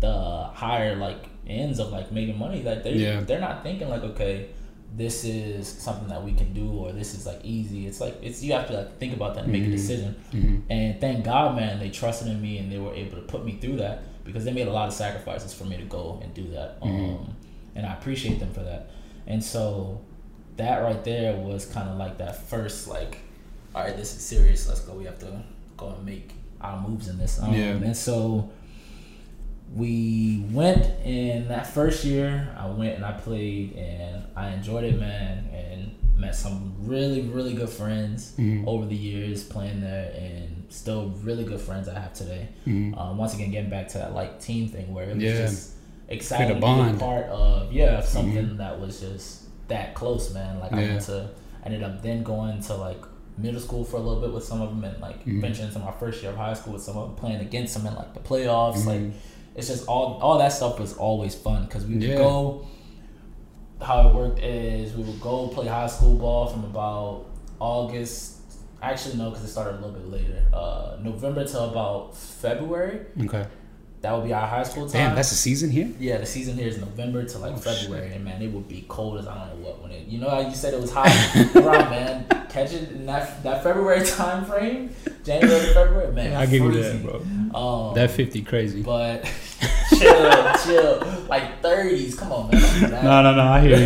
[0.00, 2.62] the higher like ends of like making money.
[2.62, 3.20] Like they Yeah.
[3.20, 4.46] they're not thinking like okay,
[4.96, 7.86] this is something that we can do or this is like easy.
[7.86, 9.72] It's like it's you have to like think about that and make a Mhm.
[9.72, 10.16] decision.
[10.32, 10.62] Mhm.
[10.70, 13.58] And thank God, man, they trusted in me and they were able to put me
[13.60, 16.48] through that because they made a lot of sacrifices for me to go and do
[16.50, 16.80] that.
[16.80, 17.10] Mhm.
[17.18, 17.34] Um,
[17.76, 18.90] and I appreciate them for that.
[19.26, 20.00] And so
[20.56, 23.18] that right there was kind of like that first like,
[23.74, 24.68] all right, this is serious.
[24.68, 24.92] Let's go.
[24.94, 25.42] We have to
[25.76, 27.40] go and make our moves in this.
[27.40, 27.70] Um, Yeah.
[27.72, 28.50] And so
[29.74, 32.54] we went in that first year.
[32.56, 37.54] I went and I played and I enjoyed it, man, and met some really really
[37.54, 38.66] good friends Mhm.
[38.68, 42.48] over the years playing there, and still really good friends I have today.
[42.66, 42.96] Mhm.
[42.96, 45.46] Um, once again, getting back to that like team thing where it was Yeah.
[45.46, 45.72] just
[46.08, 48.56] exciting to be a part of, yeah, of something Mhm.
[48.58, 50.60] that was just that close, man.
[50.60, 51.28] Like I went to,
[51.62, 53.02] I ended up then going to like
[53.38, 55.40] middle school for a little bit with some of them, and like Mhm.
[55.40, 57.86] venturing into my first year of high school with some of them, playing against them
[57.86, 58.84] in like the playoffs.
[58.86, 59.12] Like Mhm.
[59.56, 62.16] it's just all all that stuff was always fun because we would Yeah.
[62.16, 62.66] go.
[63.80, 67.26] How it worked is we would go play high school ball from about
[67.60, 68.32] August.
[68.80, 70.42] Actually, no, because it started a little bit later.
[70.52, 73.00] Uh, November till about February.
[73.24, 73.44] Okay.
[74.04, 74.92] That would be our high school time.
[74.92, 75.88] Damn, that's the season here.
[75.98, 76.18] yeah.
[76.18, 79.18] The season here is November to like Oh, February, and man, it would be cold
[79.18, 80.06] as I don't know what when it.
[80.06, 81.08] You know how you said it was hot,
[81.56, 82.26] around man.
[82.50, 84.90] Catch it in that that February time frame,
[85.24, 86.36] January to February, man.
[86.42, 87.58] I give you that, bro.
[87.58, 88.82] Um, That fifty crazy.
[88.82, 89.24] but
[89.96, 92.14] chill, chill, like thirties.
[92.14, 92.60] Come on, man.
[92.60, 93.04] don't do that.
[93.04, 93.42] No, no, no.
[93.42, 93.78] I hear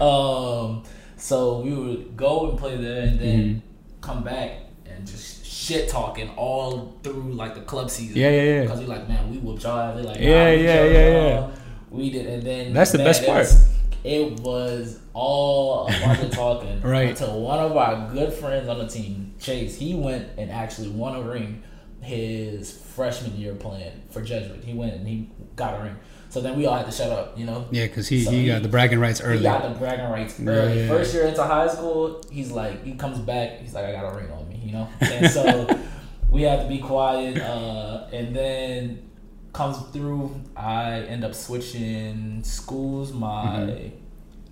[0.00, 0.04] you.
[0.06, 0.82] um,
[1.18, 3.60] so we would go and play there, and then Mhm.
[4.00, 4.52] come back
[4.86, 5.35] and just
[5.66, 8.16] shit talking all through like the club season.
[8.16, 8.60] Yeah, yeah, yeah.
[8.62, 9.78] Because we like, man, we whooped y'all.
[9.78, 9.96] ass.
[9.96, 11.52] They like, nah, Yeah, we yeah, killed yeah, y'all.
[11.90, 13.38] We did, and then That's the man, best it part.
[13.40, 13.72] was-
[14.04, 16.80] it was all a bunch of talking.
[16.82, 17.08] Right.
[17.10, 21.16] Until one of our good friends on the team, Chase, he went and actually won
[21.16, 21.64] a ring
[22.02, 24.62] his freshman year playing for Jesuit.
[24.62, 25.96] He went and he got a ring.
[26.28, 27.66] So then we all had to shut up, you know.
[27.72, 29.38] Yeah, because he, So he he- got the bragging rights early.
[29.38, 29.58] He early.
[29.58, 30.80] got the bragging rights Yeah, early.
[30.82, 30.88] yeah.
[30.88, 34.16] First year into high school, he's like, he comes back, he's like, I got a
[34.16, 34.88] ring on me, you know?
[35.00, 35.66] And so
[36.30, 37.40] we had to be quiet.
[37.40, 39.08] Uh, and then
[39.52, 43.12] comes through, I end up switching schools.
[43.12, 43.96] My Mm-hmm.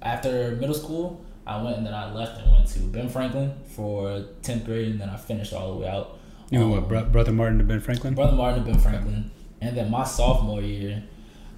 [0.03, 4.23] After middle school, I went and then I left and went to Ben Franklin for
[4.43, 6.19] 10th grade, and then I finished all the way out.
[6.51, 8.15] You know Um, what, Bro- brother Martin to Ben Franklin?
[8.15, 9.31] Brother Martin and Ben Franklin.
[9.63, 11.03] And then my sophomore year,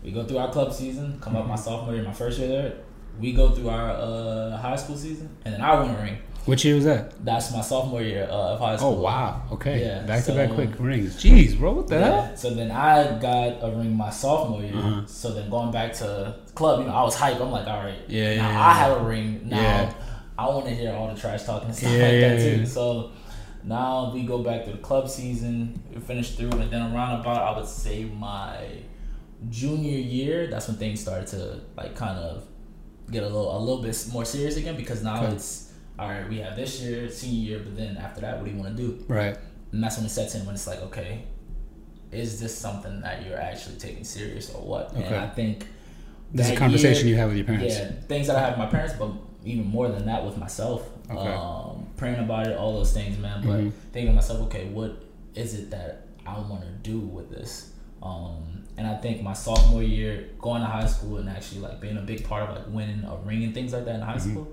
[0.05, 2.73] we go through our club season, come up my sophomore year, my first year there.
[3.19, 6.19] We go through our uh, high school season, and then I win a ring.
[6.47, 7.25] Which year was that?
[7.25, 9.43] That's my sophomore year uh, of high Oh wow.
[9.53, 9.81] Okay.
[9.85, 11.17] Yeah, back to back quick rings.
[11.23, 12.37] Jeez, bro, what the hell?
[12.37, 14.77] So then I got a ring my sophomore year.
[14.77, 15.07] Uh-huh.
[15.07, 17.41] So then going back to club, you know, I was hype.
[17.41, 18.75] I'm like, all right, Yeah, now yeah, I yeah.
[18.75, 19.49] have a ring.
[19.49, 19.95] Now Yeah.
[20.39, 22.57] I want to hear all the trash talking and stuff Yeah, like yeah, that too.
[22.61, 22.65] yeah.
[22.67, 23.11] So
[23.65, 25.83] now we go back to the club season.
[25.93, 28.69] We finish through, and then around about I would say my
[29.51, 30.47] junior year.
[30.47, 32.45] That's when things started to like kind of
[33.11, 35.35] get a little a little bit more serious again because now Okay.
[35.35, 35.65] it's
[35.99, 36.29] all right.
[36.29, 38.83] We have this year, senior year, but then after that, what do you want to
[38.83, 39.05] do?
[39.09, 39.37] Right.
[39.73, 41.23] And that's when it sets in when it's like, okay,
[42.13, 44.93] is this something that you're actually taking serious or what?
[44.93, 45.19] And Okay.
[45.19, 45.67] I think
[46.33, 47.77] This is a conversation year- you have with your parents.
[47.77, 49.11] Yeah, things that I have with my parents, but
[49.45, 50.89] even more than that with myself.
[51.11, 51.33] Okay.
[51.35, 53.43] Um, praying about it, all those things, man.
[53.47, 53.73] But Mhm.
[53.93, 55.03] thinking to myself, okay, what
[55.35, 57.71] is it that I want to do with this?
[58.03, 61.97] Um, and I think my sophomore year, going to high school and actually like being
[61.97, 64.31] a big part of like winning a ring and things like that in high Mhm.
[64.31, 64.49] school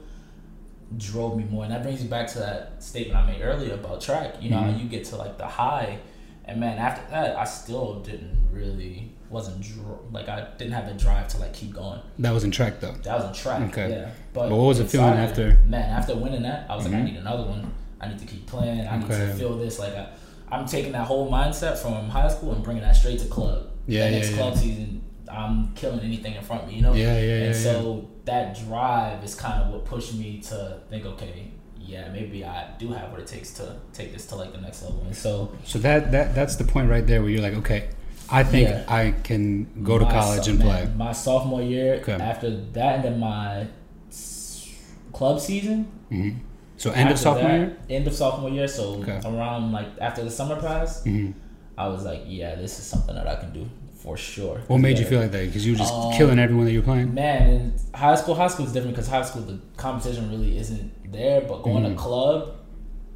[0.97, 1.63] drove me more.
[1.63, 4.35] And that brings me back to that statement I made earlier about track.
[4.41, 4.81] You know, how Mhm.
[4.83, 5.97] you get to like the high,
[6.45, 10.93] and man, after that, I still didn't really wasn't dr- like I didn't have the
[10.93, 11.99] drive to like keep going.
[12.19, 12.93] That was in track though.
[13.03, 13.61] That was a track.
[13.69, 13.89] Okay.
[13.89, 14.09] Yeah.
[14.33, 16.97] But, But what was it feeling after- Man, after winning that, I was like, I
[16.97, 17.03] Mhm.
[17.05, 17.71] need another one.
[17.99, 18.87] I need to keep playing.
[18.87, 19.79] I need to feel this.
[19.79, 20.07] Like I,
[20.51, 23.67] I'm taking that whole mindset from high school and bringing that straight to club.
[23.87, 24.37] Yeah, yeah, next yeah.
[24.37, 25.01] club season,
[25.33, 26.75] I'm killing anything in front of me.
[26.75, 26.93] You know.
[26.93, 27.35] Yeah, yeah, yeah.
[27.45, 27.61] And yeah.
[27.61, 32.71] so that drive is kind of what pushed me to think, okay, yeah, maybe I
[32.79, 35.03] do have what it takes to take this to like the next level.
[35.05, 37.89] And so So that that that's the point right there where you're like, okay,
[38.29, 38.85] I think Yeah.
[38.87, 40.95] I can go to my college so- and man, play.
[40.95, 42.13] My sophomore year, Okay.
[42.13, 43.67] after that, and then my
[44.09, 44.69] s-
[45.11, 45.85] club season.
[46.09, 46.29] hmm
[46.77, 47.77] So end of sophomore that, year.
[47.97, 48.67] End of sophomore year.
[48.67, 49.19] So Okay.
[49.25, 51.31] around like after the summer pass, hmm
[51.77, 53.65] I was like, yeah, this is something that I can do
[54.03, 54.61] for sure.
[54.67, 55.45] What made you feel like that?
[55.45, 57.13] Because you were just Um, killing everyone that you were playing.
[57.13, 61.41] Man, high school, high school is different because high school the competition really isn't there.
[61.41, 61.89] But going Mhm.
[61.89, 62.49] to club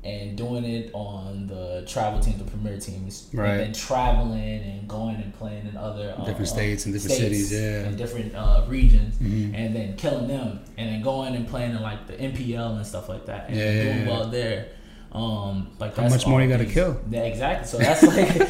[0.05, 3.49] and doing it on the travel teams, the premier teams, Right.
[3.49, 7.47] and then traveling and going and playing in other uh, Different states and different states
[7.47, 7.85] cities, yeah.
[7.87, 9.53] and different uh, regions, Mhm.
[9.53, 13.09] and then killing them, and then going and playing in like the NPL and stuff
[13.09, 14.07] like that, and Yeah, doing yeah.
[14.09, 14.67] well there.
[15.11, 16.97] Um, like How much more you gotta kill?
[17.09, 17.67] Yeah, exactly.
[17.67, 18.49] So that's like,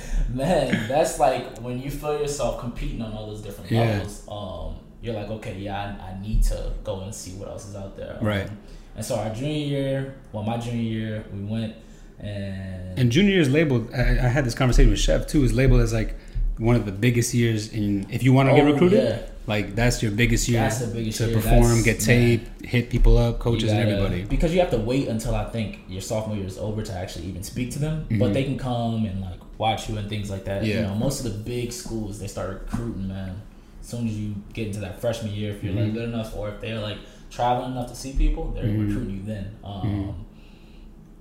[0.34, 3.80] man, that's like when you feel yourself competing on all those different Yeah.
[3.80, 4.26] levels.
[4.28, 7.74] Um, you're like, okay, yeah, I, I need to go and see what else is
[7.74, 8.16] out there.
[8.20, 8.48] Um, Right.
[8.96, 11.74] And so our junior year, well, my junior year, we went
[12.18, 13.92] and, And junior year is labeled.
[13.94, 15.42] I, I had this conversation with Chef too.
[15.44, 16.16] Is labeled as like
[16.58, 19.02] one of the biggest years in if you want to get Oh, recruited.
[19.02, 19.18] yeah.
[19.46, 21.34] Like that's your biggest year That's the biggest to year.
[21.36, 24.24] perform, That's- get tape, hit people up, coaches, and gotta- everybody.
[24.24, 27.24] Because you have to wait until I think your sophomore year is over to actually
[27.26, 28.06] even speak to them.
[28.18, 30.64] But they can come and like watch you and things like that.
[30.64, 30.88] You Mm-hmm.
[30.88, 33.40] Know, most of the big schools they start recruiting, man.
[33.82, 35.84] As soon as you get into that freshman year, if you're Mm-hmm.
[35.84, 36.98] like good enough, or if they're like
[37.30, 39.46] traveling enough to see people, they're recruiting you then.
[39.64, 40.10] Um, Mm-hmm.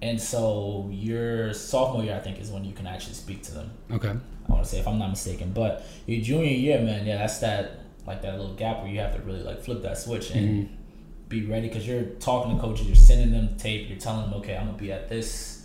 [0.02, 3.72] And so your sophomore year, I think, is when you can actually speak to them.
[3.92, 4.08] Okay.
[4.48, 5.52] I want to say, if I'm not mistaken.
[5.52, 9.14] But your junior year, man, yeah, that's that like that little gap where you have
[9.18, 10.74] to really like flip that switch and Mm-hmm.
[11.28, 14.56] be ready because you're talking to coaches, you're sending them tape, you're telling them, okay,
[14.56, 15.59] I'm gonna be at this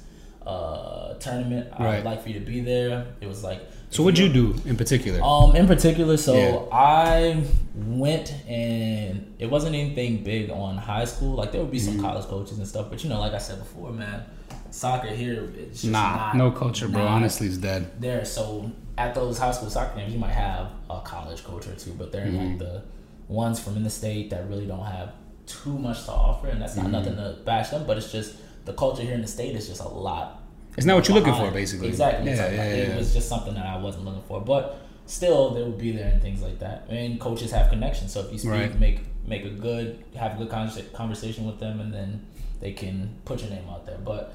[0.47, 1.73] uh, tournament.
[1.79, 3.07] I'd like for you to be there.
[3.21, 3.61] It was like.
[3.91, 5.21] So what'd you do in particular?
[5.23, 6.77] Um, in particular, so Yeah.
[6.77, 7.45] I
[7.77, 11.37] went and it wasn't anything big on high school.
[11.37, 12.03] Like there would be some Mm-hmm.
[12.07, 14.25] college coaches and stuff, but you know, like I said before, man,
[14.71, 17.07] soccer here it's just nah, not, no culture, bro.
[17.07, 18.01] Honestly, it's dead.
[18.01, 18.25] there.
[18.25, 21.93] So at those high school soccer games, you might have a college coach or two,
[21.93, 22.49] but they're Mm-hmm.
[22.49, 22.83] like the
[23.29, 25.13] ones from in the state that really don't have
[25.47, 26.93] too much to offer, and that's not Mm-hmm.
[26.93, 29.81] nothing to bash them, but it's just the culture here in the state is just
[29.83, 30.41] a lot.
[30.77, 31.89] It's not what you're looking for, basically.
[31.89, 32.31] Exactly.
[32.31, 35.63] Yeah, like- yeah, It was just something that I wasn't looking for, but still, they
[35.63, 36.87] would be there and things like that.
[36.89, 38.81] And coaches have connections, so if you speak, Right.
[38.81, 42.27] make make a good, have a good conversa- conversation with them, and then
[42.61, 43.97] they can put your name out there.
[44.05, 44.35] But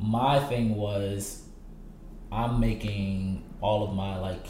[0.00, 1.42] my thing was,
[2.30, 4.46] I'm making all of my like,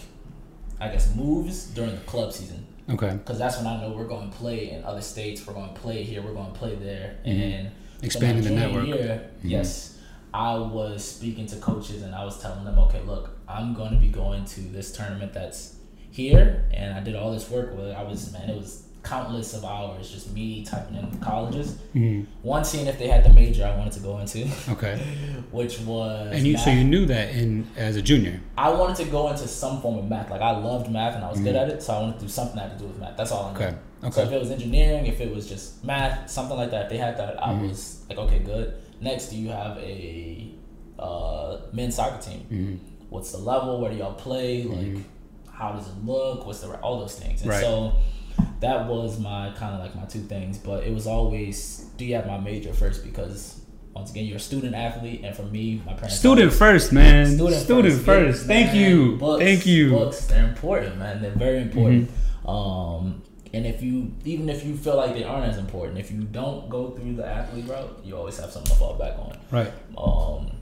[0.81, 3.11] I guess moves during the club season Okay.
[3.15, 5.45] because that's when I know we're going to play in other states.
[5.47, 6.23] We're going to play here.
[6.23, 7.75] We're going to play there, and Mm-hmm.
[8.03, 8.99] Expanding my the junior network.
[9.39, 9.49] Mm-hmm.
[9.49, 9.99] Yes,
[10.35, 13.99] I was speaking to coaches and I was telling them, okay, look, I'm going to
[13.99, 15.77] be going to this tournament that's
[16.11, 17.87] here, and I did all this work with.
[17.87, 17.97] it.
[17.97, 21.77] I was man, it was countless of hours just me typing in colleges.
[21.95, 22.25] Mhm.
[22.43, 24.97] One seeing if they had the major I wanted to go into, Okay.
[25.51, 28.41] which was And you, so you knew that in as a junior.
[28.57, 30.31] I wanted to go into some form of math.
[30.31, 32.29] Like I loved math and I was good at it, so I wanted to do
[32.29, 33.17] something that had to do with math.
[33.17, 33.59] That's all I knew.
[33.59, 33.77] Mm-hmm.
[34.03, 34.11] Okay.
[34.13, 36.97] So if it was engineering, if it was just math, something like that, if they
[36.99, 37.69] had that, I Mm-hmm.
[37.69, 38.75] was like, okay, good.
[39.01, 40.53] Next, do you have a
[40.99, 42.41] uh, men's soccer team?
[42.51, 42.75] Mm-hmm.
[43.11, 43.81] What's the level?
[43.81, 44.63] Where do y'all play?
[44.65, 45.05] Like,
[45.53, 46.47] how does it look?
[46.47, 47.43] What's the all those things?
[47.43, 47.61] And Right.
[47.61, 47.95] so
[48.61, 50.59] that was my kind of like my two things.
[50.59, 53.05] But it was always, do you have my major first?
[53.05, 53.61] Because
[53.93, 57.27] once again, you're a student athlete, and for me, my parents Student always- first, man.
[57.35, 58.05] Student, Student, first.
[58.39, 58.47] first.
[58.47, 58.77] Thank man.
[58.91, 59.17] you.
[59.17, 59.87] Books, Thank you.
[59.89, 59.97] Mm-hmm.
[59.97, 61.21] Books, they're important, man.
[61.21, 62.11] They're very important.
[62.47, 66.23] Um, and if you, even if you feel like they aren't as important, if you
[66.23, 69.39] don't go through the athlete route, you always have something to fall back on.
[69.51, 69.73] Right.
[69.99, 70.53] Um,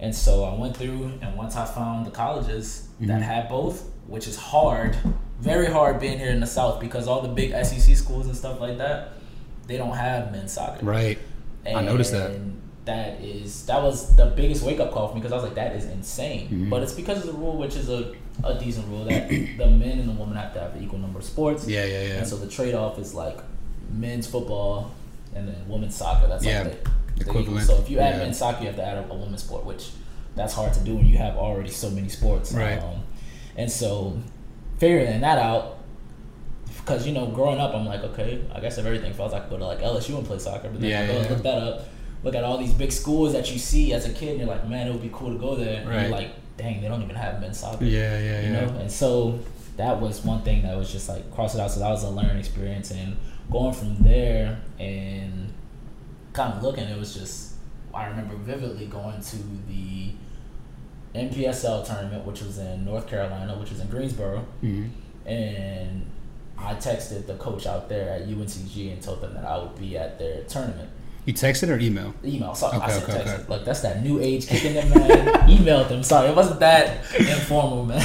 [0.00, 3.06] and so I went through, and once I found the colleges Mm-hmm.
[3.06, 4.96] that had both, which is hard,
[5.40, 8.60] very hard being here in the South because all the big SEC schools and stuff
[8.60, 9.14] like that,
[9.66, 10.84] they don't have men's soccer.
[10.86, 11.18] Right.
[11.66, 12.38] And I noticed that.
[12.84, 15.54] That is that was the biggest wake up call for me because I was like,
[15.56, 16.46] that is insane.
[16.46, 16.70] Mm-hmm.
[16.70, 20.00] But it's because of the rule, which is a, a decent rule that the men
[20.00, 21.66] and the women have to have an equal number of sports.
[21.68, 22.14] Yeah, yeah, yeah.
[22.14, 23.38] And so the trade off is like
[23.92, 24.92] men's football
[25.34, 26.26] and then women's soccer.
[26.26, 27.40] That's Yeah, like the, the equal.
[27.42, 27.66] equivalent.
[27.66, 28.24] So if you add Yeah.
[28.24, 29.90] men's soccer, you have to add a, a women's sport, which
[30.34, 32.52] that's hard to do when you have already so many sports.
[32.52, 32.78] Right.
[32.82, 33.02] Um,
[33.56, 34.18] and so
[34.78, 35.78] figuring that out,
[36.78, 39.40] because you know, growing up, I'm like, okay, I guess if everything falls, out, I
[39.42, 40.68] could go to like LSU and play soccer.
[40.68, 41.88] But then Yeah, I go yeah, and look that up,
[42.24, 44.68] look at all these big schools that you see as a kid, and you're like,
[44.68, 45.80] man, it would be cool to go there.
[45.82, 46.02] And Right.
[46.02, 47.84] you're like, dang, they don't even have men's soccer.
[47.84, 48.60] Yeah, yeah, You yeah.
[48.66, 49.38] know, and so
[49.76, 51.70] that was one thing that was just like cross it out.
[51.70, 53.16] So that was a learning experience, and
[53.50, 55.52] going from there and
[56.32, 57.54] kind of looking, it was just
[57.92, 59.36] I remember vividly going to
[59.68, 60.10] the
[61.14, 64.90] NPSL tournament, which was in North Carolina, which was in Greensboro, Mhm.
[65.26, 66.06] and
[66.58, 69.96] I texted the coach out there at UNCG and told them that I would be
[69.96, 70.88] at their tournament.
[71.26, 72.14] You texted or email?
[72.22, 72.54] Email.
[72.54, 73.34] Sorry, I Okay, said okay, text.
[73.34, 73.44] okay.
[73.48, 75.26] Look, that's that new age kicking them, man.
[75.48, 76.02] emailed them.
[76.02, 77.98] Sorry, it wasn't that informal, man.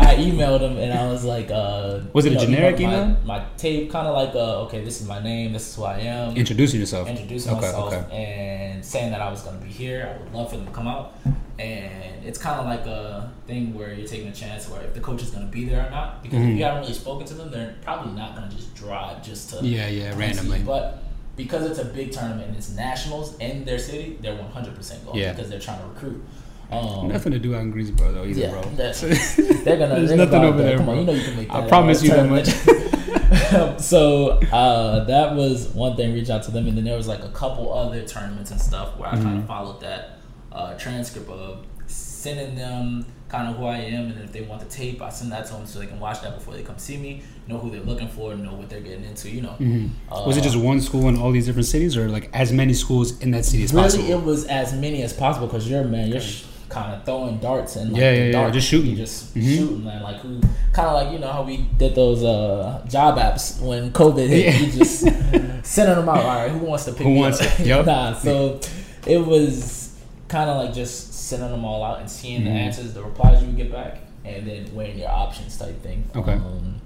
[0.00, 3.06] I emailed them and I was like, uh, Was it a know, generic email?
[3.24, 5.84] My, my tape, kind of like, uh, okay, this is my name, this is who
[5.84, 6.36] I am.
[6.36, 7.08] Introducing yourself.
[7.08, 8.16] Introducing okay, myself okay.
[8.16, 10.12] and saying that I was going to be here.
[10.12, 11.14] I would love for them to come out.
[11.60, 15.00] And it's kind of like a thing where you're taking a chance where if the
[15.00, 16.22] coach is going to be there or not.
[16.22, 16.52] Because Mhm.
[16.52, 19.50] if you haven't really spoken to them, they're probably not going to just drive just
[19.50, 20.60] to Yeah, yeah, randomly.
[20.60, 21.02] But
[21.36, 25.32] because it's a big tournament it's nationals in their city, they're 100% going Yeah.
[25.32, 26.22] because they're trying to recruit.
[26.70, 28.62] Um, Nothing to do out in Greensboro though, either, yeah, bro.
[28.76, 29.00] that's-
[29.64, 29.96] they're gonna.
[29.96, 30.94] There's they're gonna nothing over there, Come bro.
[30.94, 31.50] on, you know you can make.
[31.50, 33.80] I that, promise uh, you that tournament.
[33.80, 36.12] so uh, that was one thing.
[36.14, 38.96] Reach out to them, and then there was like a couple other tournaments and stuff
[38.98, 39.38] where I kind Mm-hmm.
[39.40, 40.18] of followed that
[40.52, 44.66] uh, transcript of sending them kind of who I am, and if they want the
[44.68, 46.96] tape, I send that to them so they can watch that before they come see
[46.96, 49.30] me, know who they're looking for, know what they're getting into.
[49.30, 49.50] You know.
[49.52, 49.86] hmm
[50.26, 53.20] was it just one school in all these different cities, or like as many schools
[53.20, 54.10] in that city as really, possible?
[54.10, 57.74] it was as many as possible because you're man, you're sh- kind of throwing darts
[57.76, 58.94] and like, Yeah, yeah, yeah, just shooting.
[58.96, 59.56] just Mhm.
[59.56, 60.02] shooting, man.
[60.04, 60.40] Like who,
[60.72, 64.44] kind of like you know how we did those uh, job apps when COVID hit.
[64.54, 64.60] Yeah.
[64.60, 65.00] You just
[65.64, 66.18] sending them out.
[66.18, 67.60] All right, who wants to pick Who wants up?
[67.60, 67.66] it?
[67.72, 67.86] Yup.
[67.86, 68.60] nah, so
[69.06, 69.96] it was
[70.28, 72.54] kind of like just sending them all out and seeing the Mhm.
[72.66, 76.04] answers, the replies you would get back, and then weighing your options type thing.
[76.16, 76.32] Okay.
[76.34, 76.80] Um,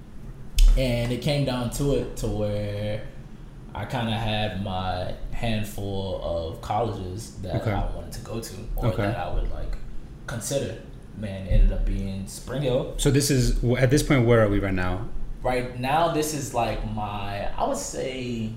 [0.76, 3.02] and it came down to it to where
[3.74, 7.72] I kind of had my handful of colleges that Okay.
[7.72, 9.02] I wanted to go to or Okay.
[9.02, 9.76] that I would like
[10.26, 10.76] consider.
[11.16, 12.94] Man, ended up being Spring Hill.
[12.96, 14.26] so this is at this point.
[14.26, 15.02] Where are we right now?
[15.42, 18.50] Right now, this is like my, I would say,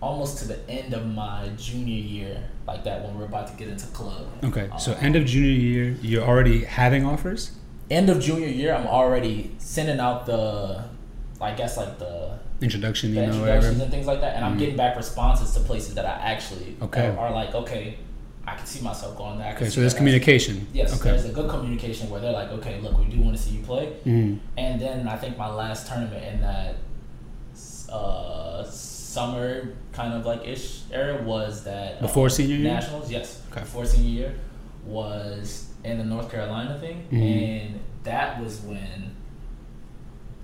[0.00, 3.68] almost to the end of my junior year, like that when we're about to get
[3.68, 4.26] into club.
[4.44, 7.50] Okay, so Um, end of junior year, you're already having offers.
[7.90, 10.84] End of junior year, I'm already sending out the,
[11.40, 13.82] I guess like the Introduction, the you know, introductions whatever.
[13.84, 14.58] and things like that, and I'm Mhm.
[14.60, 17.08] getting back responses to places that I actually Okay.
[17.18, 17.96] are, like, okay,
[18.46, 19.54] I can see myself going there.
[19.54, 20.66] Okay, so there's communication.
[20.72, 21.10] Yes, Okay.
[21.10, 23.62] there's a good communication where they're like, okay, look, we do want to see you
[23.64, 24.38] play, Mhm.
[24.58, 26.74] and then I think my last tournament in that
[27.92, 28.62] uh,
[29.14, 32.72] summer kind of like ish era was that Before senior year?
[32.74, 33.10] nationals.
[33.10, 33.60] Yes, Okay.
[33.60, 34.34] before senior year
[34.86, 37.42] was in the North Carolina thing, Mhm.
[37.42, 39.16] and that was when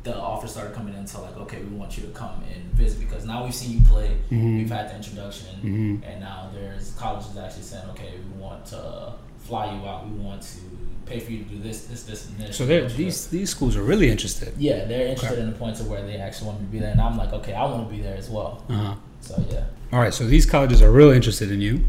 [0.03, 2.99] the offer started coming in to like, okay, we want you to come and visit
[3.01, 4.57] because now we've seen you play, Mhm.
[4.59, 6.09] we've had the introduction, Mhm.
[6.09, 10.43] and now there's colleges actually saying, okay, we want to fly you out, we want
[10.43, 10.59] to
[11.07, 12.57] pay for you to do this, this, this, and this.
[12.57, 14.53] So We they're, want you to- these these schools are really interested.
[14.59, 15.43] yeah, they're interested Okay.
[15.43, 17.33] in the point to where they actually want me to be there, and I'm like,
[17.33, 18.65] okay, I want to be there as well.
[18.69, 18.95] Uh-huh.
[19.21, 21.81] So yeah, All right, so these colleges are really interested in you.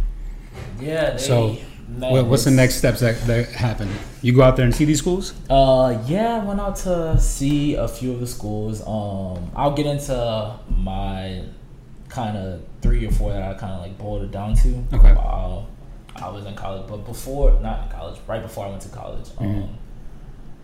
[0.79, 1.11] yeah.
[1.11, 1.55] They, So,
[1.87, 3.89] man, What, what's the next steps that, that happen?
[4.21, 5.33] You go out there and see these schools.
[5.49, 8.81] Uh, yeah, I went out to see a few of the schools.
[8.81, 11.43] Um, I'll get into my
[12.09, 14.83] kind of three or four that I kind of like boiled it down to.
[14.93, 15.13] Okay.
[15.13, 15.67] While
[16.21, 19.25] I was in college, but before, not in college, right before I went to college.
[19.29, 19.63] Mhm.
[19.63, 19.69] Um,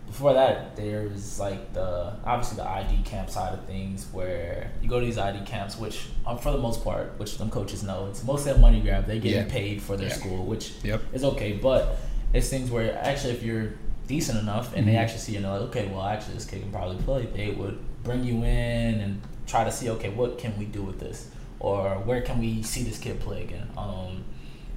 [0.06, 5.00] before that, there's like the obviously the ID camp side of things where you go
[5.00, 8.22] to these ID camps, which um, for the most part, which some coaches know, it's
[8.24, 9.06] mostly a money grab.
[9.06, 9.52] They're getting Yeah.
[9.52, 10.14] paid for their Yeah.
[10.14, 11.00] school, which Yep.
[11.12, 11.52] is okay.
[11.54, 11.96] But
[12.32, 13.70] it's things where actually, if you're
[14.06, 14.90] decent enough and Mhm.
[14.90, 17.26] they actually see you and they're like, okay, well, actually, this kid can probably play,
[17.34, 21.00] they would bring you in and try to see, okay, what can we do with
[21.00, 21.28] this,
[21.58, 23.66] or where can we see this kid play again.
[23.78, 24.24] Um,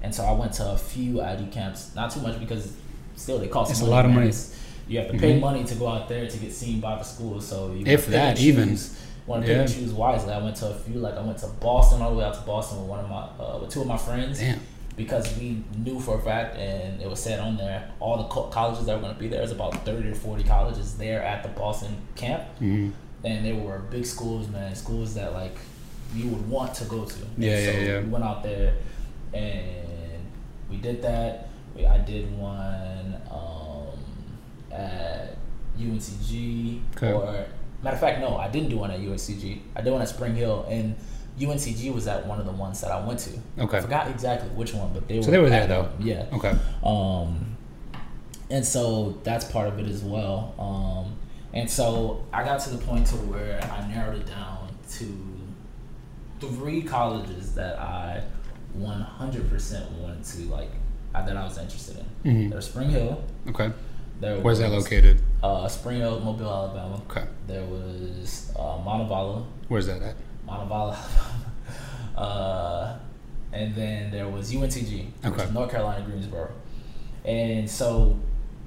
[0.04, 2.74] and so I went to a few ID camps, not too much because
[3.16, 4.32] still they cost It's a lot of money.
[4.88, 5.42] You have to pay Mhm.
[5.42, 7.42] money to go out there to get seen by the school.
[7.42, 8.70] So you If that, even.
[8.70, 8.96] choose-
[9.26, 10.32] Want to pick and choose wisely.
[10.32, 12.40] I went to a few, like I went to Boston all the way out to
[12.42, 14.62] Boston with one of my, uh, with two of my friends Damn.
[14.96, 18.44] because we knew for a fact, and it was said on there, all the co-
[18.44, 19.40] colleges that were going to be there.
[19.40, 22.92] There's about thirty or forty colleges there at the Boston camp, hmm
[23.26, 24.74] and they were big schools, man.
[24.76, 25.58] Schools that like
[26.16, 27.16] you would want to go to.
[27.36, 28.00] And Yeah, so yeah, yeah.
[28.00, 28.76] We went out there,
[29.34, 29.87] and
[30.70, 31.50] we did that.
[31.76, 33.98] We, I did one um,
[34.72, 35.38] at
[35.80, 37.12] UNCG, Okay.
[37.14, 37.46] or
[37.84, 39.60] matter of fact, no, I didn't do one at UNCG.
[39.76, 40.96] I did one at Spring Hill, and
[41.40, 43.32] UNCG was at one of the ones that I went to.
[43.60, 43.78] Okay.
[43.78, 45.24] I forgot exactly which one, but they were.
[45.24, 45.84] So they were there, though.
[45.84, 46.08] one.
[46.08, 46.26] Yeah.
[46.34, 46.56] Okay.
[46.84, 47.56] Um,
[48.50, 50.56] and so that's part of it as well.
[50.58, 51.16] Um,
[51.54, 55.38] and so I got to the point to where I narrowed it down to
[56.40, 58.24] three colleges that I
[58.80, 60.72] 100% wanted to like
[61.14, 62.32] that I was interested in.
[62.32, 62.50] Mhm.
[62.52, 63.24] There's Spring Hill.
[63.50, 63.72] Okay.
[64.20, 65.20] There Where's that located?
[65.44, 67.02] Uh, Spring Hill, Mobile, Alabama.
[67.10, 67.26] Okay.
[67.48, 70.16] There was uh, Montevallo, Where's that at?
[70.48, 70.96] Montevallo,
[72.18, 72.96] uh,
[73.54, 75.44] and then there was UNCG, which Okay.
[75.44, 76.50] is North Carolina Greensboro.
[77.26, 78.18] And so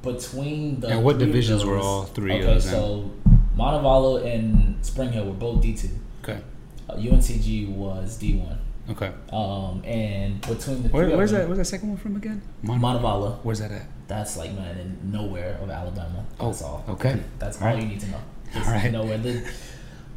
[0.02, 2.70] between the And what of divisions were all three of Okay, those in?
[2.72, 3.10] so
[3.56, 5.88] Montevallo and Spring Hill were both D two.
[6.22, 6.40] Okay.
[6.88, 8.58] Uh, UNCG was D one.
[8.90, 9.12] Okay.
[9.32, 11.40] Um, and between the Where, three where's of that?
[11.42, 12.42] them, Where's that second one from again?
[12.62, 13.38] Mon- Montevallo.
[13.44, 13.86] Where's that at?
[14.08, 16.24] That's like man in nowhere of Alabama.
[16.40, 16.84] Oh, That's all.
[16.88, 17.20] okay.
[17.38, 17.82] That's All all right.
[17.82, 18.16] you need to know.
[18.16, 18.90] All Just right.
[18.90, 19.18] Nowhere.
[19.18, 19.48] The,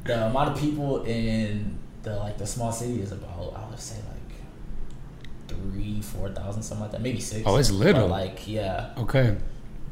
[0.05, 3.95] the amount of people in the like the small city is about I would say
[3.97, 4.38] like
[5.47, 7.01] three, four thousand, something like that.
[7.01, 7.43] Maybe six.
[7.45, 8.07] Oh, it's little.
[8.07, 9.36] But like yeah, Okay.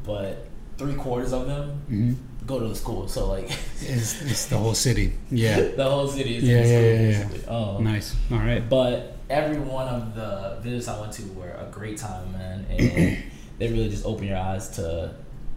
[0.04, 0.46] but
[0.78, 2.12] three quarters of them hmm
[2.52, 3.08] go to the school.
[3.08, 3.44] So like
[3.94, 5.12] It's, it's the whole city.
[5.30, 5.60] Yeah.
[5.82, 6.68] the whole city is Yeah, in the
[7.12, 7.76] yeah, school yeah, yeah.
[7.76, 8.08] Um, Nice.
[8.32, 8.62] All right.
[8.68, 12.78] But every one of the visits I went to were a great time, man, and
[13.58, 15.14] they really just open your eyes to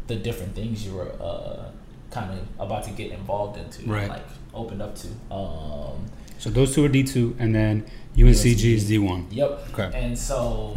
[0.07, 1.65] the different things you were uh,
[2.11, 4.07] kind of about to get involved into, Right.
[4.09, 5.07] like opened up to.
[5.33, 6.05] Um,
[6.37, 7.83] So those two are D two, and then
[8.15, 9.25] UNCG is D one.
[9.31, 9.49] yep.
[9.73, 9.89] Okay.
[9.93, 10.75] And so,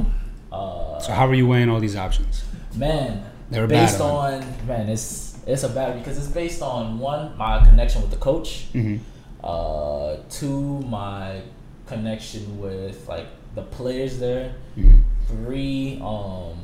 [0.51, 2.43] uh, So how are you weighing all these options?
[2.75, 7.37] man, They were based on man, it's it's a bad because it's based on one
[7.37, 9.01] my connection with the coach, Mhm.
[9.43, 11.41] uh, two my
[11.87, 15.03] connection with like the players there, Mhm.
[15.27, 16.57] three um,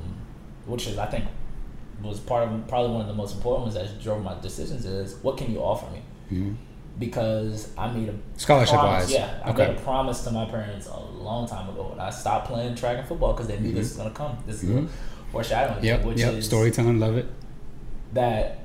[0.66, 1.24] which is I think
[2.02, 5.16] was part of probably one of the most important ones that drove my decisions is
[5.22, 6.54] what can you offer me Mhm.
[6.98, 9.12] because I made a Scholarship promise, wise.
[9.12, 9.68] Yeah, I Okay.
[9.68, 12.98] made a promise to my parents a long time ago when I stopped playing track
[12.98, 14.36] and football because they knew this was gonna come.
[14.46, 14.84] This is Mhm.
[14.86, 16.04] a foreshadowing, thing, Yep.
[16.04, 16.34] which Yep.
[16.34, 17.00] is Storytelling.
[17.00, 17.26] Love it.
[18.12, 18.58] that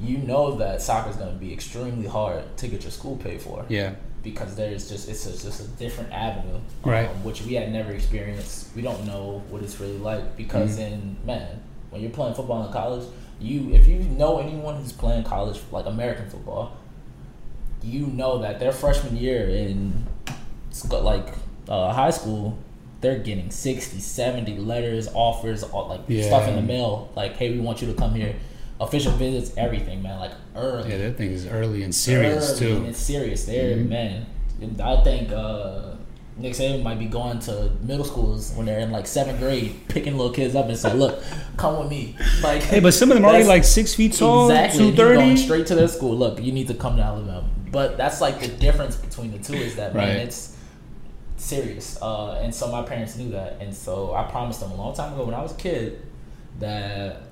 [0.00, 3.64] you know that soccer is gonna be extremely hard to get your school paid for
[3.68, 3.94] Yeah.
[4.22, 7.08] because there's just it's just, just a different avenue, Right.
[7.08, 8.68] um, which we had never experienced.
[8.76, 10.86] We don't know what it's really like because Mhm.
[10.92, 13.04] in man, when you're playing football in college,
[13.40, 16.72] you if you know anyone who's playing college like American football,
[17.82, 20.06] you know that their freshman year in
[20.90, 21.28] like
[21.68, 22.56] uh, high school.
[23.00, 27.10] They're getting 60, 70 letters, offers, all, like stuff in the mail.
[27.14, 28.34] Like, hey, we want you to come here.
[28.80, 30.20] Official visits, everything, man.
[30.20, 30.90] Like early.
[30.90, 32.90] Yeah, that thing is early and serious Early, and too.
[32.90, 33.44] It's serious.
[33.44, 33.88] There, Mhm.
[33.88, 34.26] man.
[34.60, 35.94] And I think uh,
[36.36, 40.16] Nick Saban might be going to middle schools when they're in like seventh grade, picking
[40.16, 41.20] little kids up and say, "Look,
[41.56, 44.48] come with me." Like, Hey, but some of them are already like six feet tall,
[44.48, 44.78] exactly.
[44.78, 46.16] two He's going straight to their school.
[46.16, 47.44] Look, you need to come to Alabama.
[47.72, 50.56] But that's like the difference between the two is that man, it's
[51.36, 51.98] serious.
[52.00, 55.12] Uh, and so my parents knew that, and so I promised them a long time
[55.14, 56.00] ago when I was a kid
[56.60, 57.22] that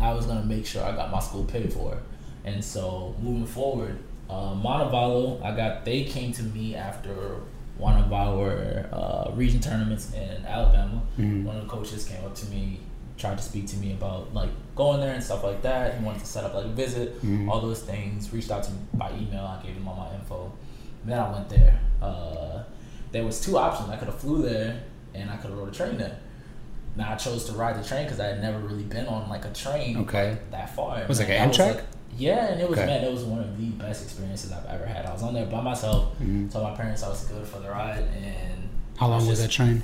[0.00, 1.98] I was gonna make sure I got my school paid for.
[2.44, 7.36] And so moving forward, uh, Montevallo, I got they came to me after
[7.78, 11.02] one of our uh, region tournaments in Alabama.
[11.18, 11.44] Mhm.
[11.44, 12.80] One of the coaches came up to me,
[13.18, 15.98] tried to speak to me about like going there and stuff like that.
[15.98, 17.48] He wanted to set up like a visit, Mhm.
[17.50, 18.32] all those things.
[18.32, 19.44] Reached out to me by email.
[19.44, 20.52] I gave him all my info.
[21.04, 21.80] Then I went there.
[22.00, 22.62] Uh,
[23.12, 23.90] there was two options.
[23.90, 24.82] I could have flew there,
[25.14, 26.16] and I could have rode a train there.
[26.96, 29.44] Now I chose to ride the train because I had never really been on like
[29.44, 30.38] a train Okay.
[30.50, 31.04] that far.
[31.08, 31.74] Was it like an Amtrak?
[31.76, 31.84] like-
[32.16, 32.86] yeah, and it was Okay.
[32.86, 35.04] man, it was one of the best experiences I've ever had.
[35.04, 36.16] I was on there by myself.
[36.22, 36.50] Mhm.
[36.52, 39.50] Told my parents I was good for the ride, and How long was just- that
[39.50, 39.82] train?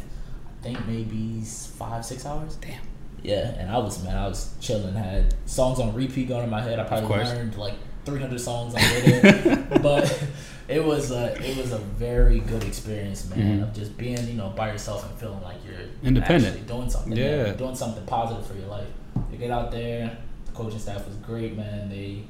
[0.61, 2.55] I think maybe five, six hours.
[2.61, 2.75] Damn.
[3.23, 4.95] Yeah, and I was man, I was chilling.
[4.95, 6.79] Had songs on repeat going in my head.
[6.79, 10.23] I probably learned like 300 songs on radio, but
[10.71, 13.59] it was a it was a very good experience, man.
[13.59, 13.63] Mhm.
[13.65, 16.67] Of just being you know by yourself and feeling like you're Independent.
[16.67, 17.17] doing something.
[17.17, 17.53] Yeah.
[17.53, 18.87] doing something positive for your life.
[19.33, 20.17] You get out there.
[20.47, 21.89] The coaching staff was great, man.
[21.91, 22.23] They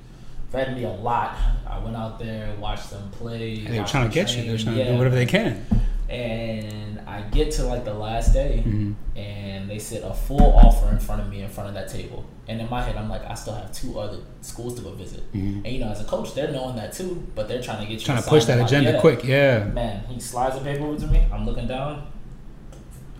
[0.51, 1.37] fed me a lot.
[1.69, 3.61] I went out there, watched them play.
[3.65, 4.43] They were trying to get you.
[4.43, 4.75] They were train.
[4.75, 5.65] trying to do whatever they can.
[6.11, 8.95] And I get to like the last day, Mhm.
[9.17, 12.25] and they sit a full offer in front of me in front of that table.
[12.49, 15.23] And in my head, I'm like, I still have two other schools to go visit.
[15.33, 15.65] Mhm.
[15.65, 18.01] And you know, as a coach, they're knowing that too, but they're trying to get
[18.01, 19.01] you Trying to push that agenda Yeah.
[19.01, 19.23] quick.
[19.25, 19.65] Yeah.
[19.65, 21.25] Man, he slides the paper over to me.
[21.33, 22.09] I'm looking down.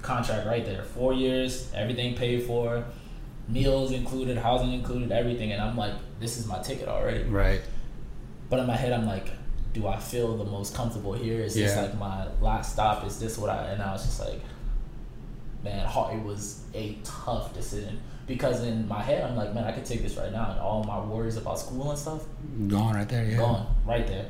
[0.03, 0.83] Contract right there.
[0.83, 2.85] Four years, everything paid for,
[3.49, 5.53] meals included, housing included, everything.
[5.53, 7.23] And I'm like, this is my ticket already.
[7.25, 7.61] Right.
[8.49, 9.31] But in my head, I'm like,
[9.73, 11.41] do I feel the most comfortable here?
[11.41, 13.05] Is this like my last stop?
[13.07, 13.69] Is this what I?
[13.69, 14.41] And I was just like,
[15.63, 19.85] man, it was a tough decision because in my head, I'm like, man, I could
[19.85, 22.23] take this right now, and all my worries about school and stuff
[22.69, 23.25] Gone right there.
[23.25, 23.37] Yeah.
[23.37, 24.27] gone right there.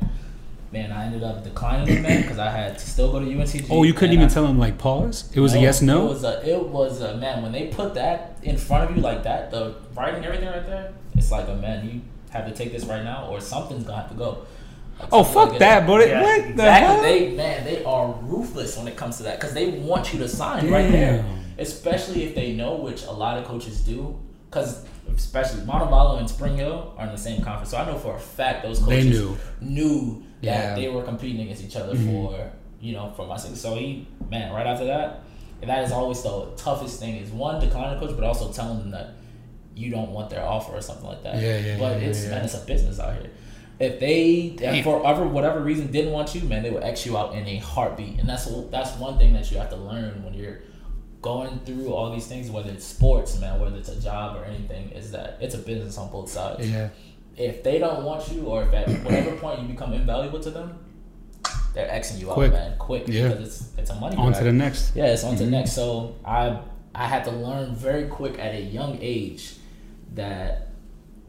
[0.73, 3.67] Man, I ended up declining it, man, because I had to still go to UNCG.
[3.71, 5.31] Oh, you couldn't even I- tell them like pause.
[5.35, 6.07] It was a yes no.
[6.07, 6.49] It was a.
[6.49, 7.43] It was a man.
[7.43, 10.93] When they put that in front of you like that, the writing everything right there,
[11.15, 11.89] it's like a man.
[11.89, 14.47] You have to take this right now, or something's gonna have to go.
[15.13, 15.97] Oh, fuck that, bro.
[15.97, 16.65] What the exactly.
[16.65, 17.03] hell?
[17.03, 20.29] They man, they are ruthless when it comes to that because they want you to
[20.29, 21.25] sign right there,
[21.59, 24.19] especially if they know, which a lot of coaches do,
[24.51, 24.85] because.
[25.17, 28.19] Especially Montevallo and Spring Hill are in the same conference, so I know for a
[28.19, 29.37] fact those coaches knew.
[29.61, 30.67] knew that Yeah.
[30.67, 30.81] Mm-hmm.
[30.81, 33.57] they were competing against each other for you know for my sake.
[33.57, 35.25] So he man, right after that,
[35.63, 38.79] and that is always the toughest thing is one declining the coach, but also telling
[38.79, 39.15] them that
[39.75, 41.43] you don't want their offer or something like that.
[41.43, 42.31] Yeah, yeah, But yeah, it's yeah.
[42.31, 43.31] man, it's a business out here.
[43.81, 47.35] If they for whatever whatever reason didn't want you, man, they would X you out
[47.35, 50.61] in a heartbeat, and that's that's one thing that you have to learn when you're
[51.23, 54.91] going through all these things, whether it's sports, man, whether it's a job or anything,
[54.91, 56.89] is that it's a business on both sides Yeah.
[57.37, 60.79] if they don't want you or if at whatever point you become invaluable to them,
[61.75, 62.53] they're Xing you Quick.
[62.53, 63.05] out, man, quick.
[63.07, 63.29] Yeah.
[63.29, 64.39] Because it's it's a money On grab.
[64.39, 64.95] to the next.
[64.97, 65.53] Yeah, it's on to the Mhm.
[65.53, 65.73] next.
[65.73, 66.59] So I
[66.95, 69.55] I had to learn very quick at a young age
[70.15, 70.69] that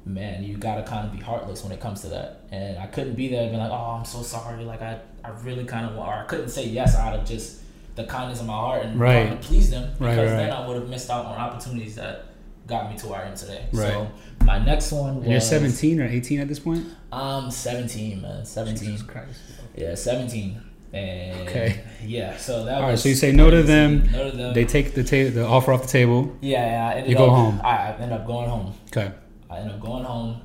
[0.06, 2.42] man, you gotta kind of be heartless when it comes to that.
[2.52, 4.64] And I couldn't be there and be like, oh, I'm so sorry.
[4.64, 7.62] Like I I really kind of or I couldn't say yes out of just
[7.96, 9.26] the kindness of my heart and Right.
[9.26, 10.60] wanting to please them because right, then right.
[10.60, 12.26] I would have missed out on opportunities that
[12.68, 13.66] got me to where I am today.
[13.74, 13.92] Right.
[13.92, 14.12] So
[14.46, 16.86] my next one was you're 17 or 18 at this point.
[17.12, 18.46] I'm 17, man.
[18.46, 18.88] 17.
[18.90, 19.40] Jesus Christ.
[19.76, 20.62] Yeah, 17.
[20.94, 21.82] And Okay.
[22.04, 24.10] yeah, so that All right, so you say no to them.
[24.12, 24.54] No to them.
[24.54, 26.36] They take the ta- the offer off the table.
[26.42, 27.62] yeah, yeah, You go up, home.
[27.64, 28.74] I, I ended up going home.
[28.88, 29.12] Okay.
[29.52, 30.42] I ended up going home,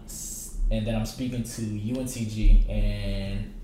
[0.70, 3.54] and then I'm speaking to UNCG, and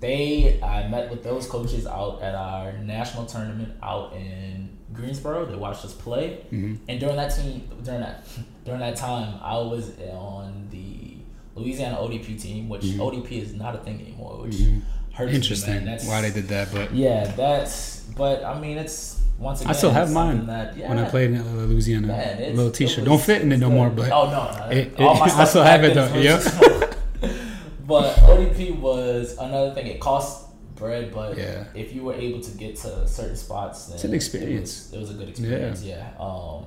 [0.00, 5.46] they I met with those coaches out at our national tournament out in Greensboro.
[5.46, 8.24] They watched us play, hmm and during that team, during that
[8.64, 11.16] during that time, I was on the
[11.54, 12.98] Louisiana ODP team, which Mhm.
[13.00, 14.82] ODP is not a thing anymore, which Mhm.
[15.12, 15.84] hurts Interesting.
[15.84, 18.00] me, Why they did that, but Yeah, that's.
[18.16, 19.70] But I mean, it's once again.
[19.70, 23.20] I still have mine That, yeah, when I played in Louisiana, Man, little T-shirt don't
[23.20, 23.74] fit in it no good.
[23.74, 24.70] more, but oh no, no.
[24.70, 25.00] it- it-
[25.42, 26.44] I still have it though, is-
[27.86, 29.86] but ODP was another thing.
[29.86, 31.64] It cost bread, but Yeah.
[31.74, 34.92] if you were able to get to certain spots, then It's an experience.
[34.92, 35.82] It was, it was a good experience.
[35.82, 36.06] Yeah.
[36.18, 36.64] Um,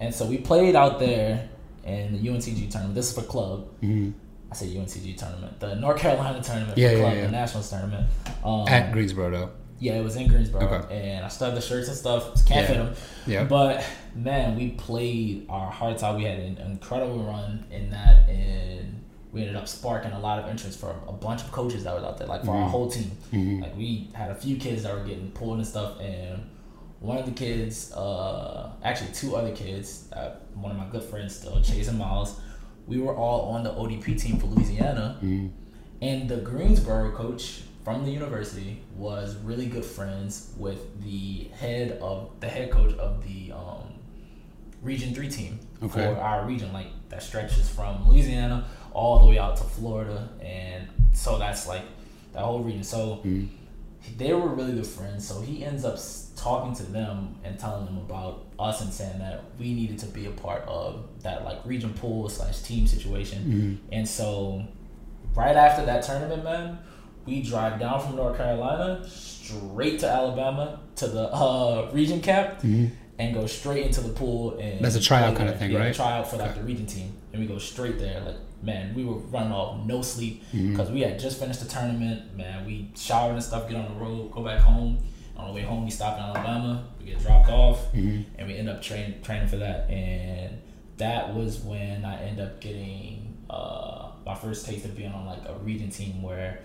[0.00, 1.48] and so we played out there
[1.84, 2.94] in the UNCG tournament.
[2.94, 3.68] This is for club.
[3.82, 4.12] Mhm.
[4.52, 7.26] I say UNCG tournament, the North Carolina tournament Yeah, for yeah, club, yeah.
[7.26, 8.06] the nationals tournament.
[8.44, 9.50] Um, at Greensboro though.
[9.78, 10.96] Yeah, it was in Greensboro, Okay.
[11.14, 12.34] and I still have the shirts and stuff.
[12.46, 12.66] Can't Yeah.
[12.66, 12.94] fit them.
[13.26, 13.44] Yeah.
[13.44, 16.16] But man, we played our hearts out.
[16.16, 19.02] We had an incredible run in that, and
[19.32, 22.04] we ended up sparking a lot of interest for a bunch of coaches that was
[22.04, 22.70] out there, like for our Mhm.
[22.70, 23.10] whole team.
[23.32, 23.62] Mhm.
[23.62, 26.40] Like we had a few kids that were getting pulled and stuff, and
[27.00, 31.34] one of the kids, uh, actually two other kids, uh, one of my good friends
[31.36, 32.40] still, Chase and Miles,
[32.86, 35.18] we were all on the ODP team for Louisiana.
[35.22, 35.50] Mhm.
[36.00, 42.28] And the Greensboro coach from the university was really good friends with the head of
[42.40, 43.84] the head coach of the um,
[44.82, 46.02] Region Three team Okay.
[46.12, 50.88] for our region, like that stretches from Louisiana all the way out to Florida, and
[51.12, 51.82] so that's like
[52.32, 52.82] that whole region.
[52.82, 53.50] So Mhm.
[54.18, 55.24] they were really good friends.
[55.24, 55.96] So he ends up
[56.34, 60.26] talking to them and telling them about us and saying that we needed to be
[60.26, 63.38] a part of that like region pool slash team situation.
[63.44, 63.94] Mhm.
[63.96, 64.64] And so,
[65.36, 66.78] right after that tournament, man,
[67.26, 72.90] we drive down from North Carolina straight to Alabama to the uh, region camp Mhm.
[73.18, 74.56] and go straight into the pool.
[74.58, 75.94] And That's a tryout kind of thing, yeah, right?
[75.94, 76.60] Tryout for like Okay.
[76.60, 78.20] the region team, and we go straight there.
[78.24, 82.36] Like, man, we were running off no sleep because we had just finished the tournament.
[82.36, 84.98] Man, we showered and stuff, get on the road, go back home.
[85.36, 86.84] On the way home, we stop in Alabama.
[86.98, 88.24] We get dropped off Mhm.
[88.38, 89.88] and we end up train, training for that.
[89.90, 90.58] And
[90.96, 95.38] that was when I end up getting uh, my first taste of being on like
[95.46, 96.62] a region team where,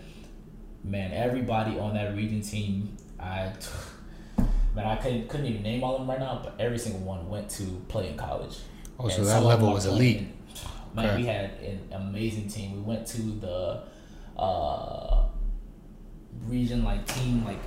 [0.84, 3.52] man, everybody on that region team, I,
[4.76, 7.30] man, I couldn't couldn't even name all of them right now, but every single one
[7.30, 8.58] went to play in college.
[9.00, 10.28] Oh, so that level was elite.
[10.94, 11.18] Man, Okay.
[11.22, 12.74] we had an amazing team.
[12.76, 13.84] We went to the
[14.38, 15.24] uh,
[16.48, 17.60] region like team like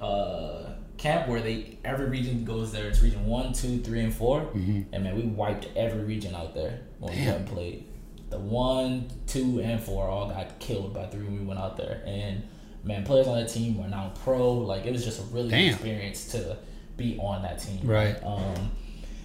[0.00, 2.86] uh, camp where they every region goes there.
[2.88, 4.86] It's region one, two, three, and 4 Mhm.
[4.92, 7.26] And man, we wiped every region out there when we Damn.
[7.26, 7.84] went and played.
[8.28, 12.02] The one, two, and four all got killed by three when we went out there.
[12.06, 12.42] And
[12.86, 14.52] man, players on that team were now pro.
[14.52, 15.74] Like it was just a really good Damn.
[15.74, 16.56] experience to
[16.96, 17.80] be on that team.
[17.84, 18.16] Right.
[18.24, 18.70] Um,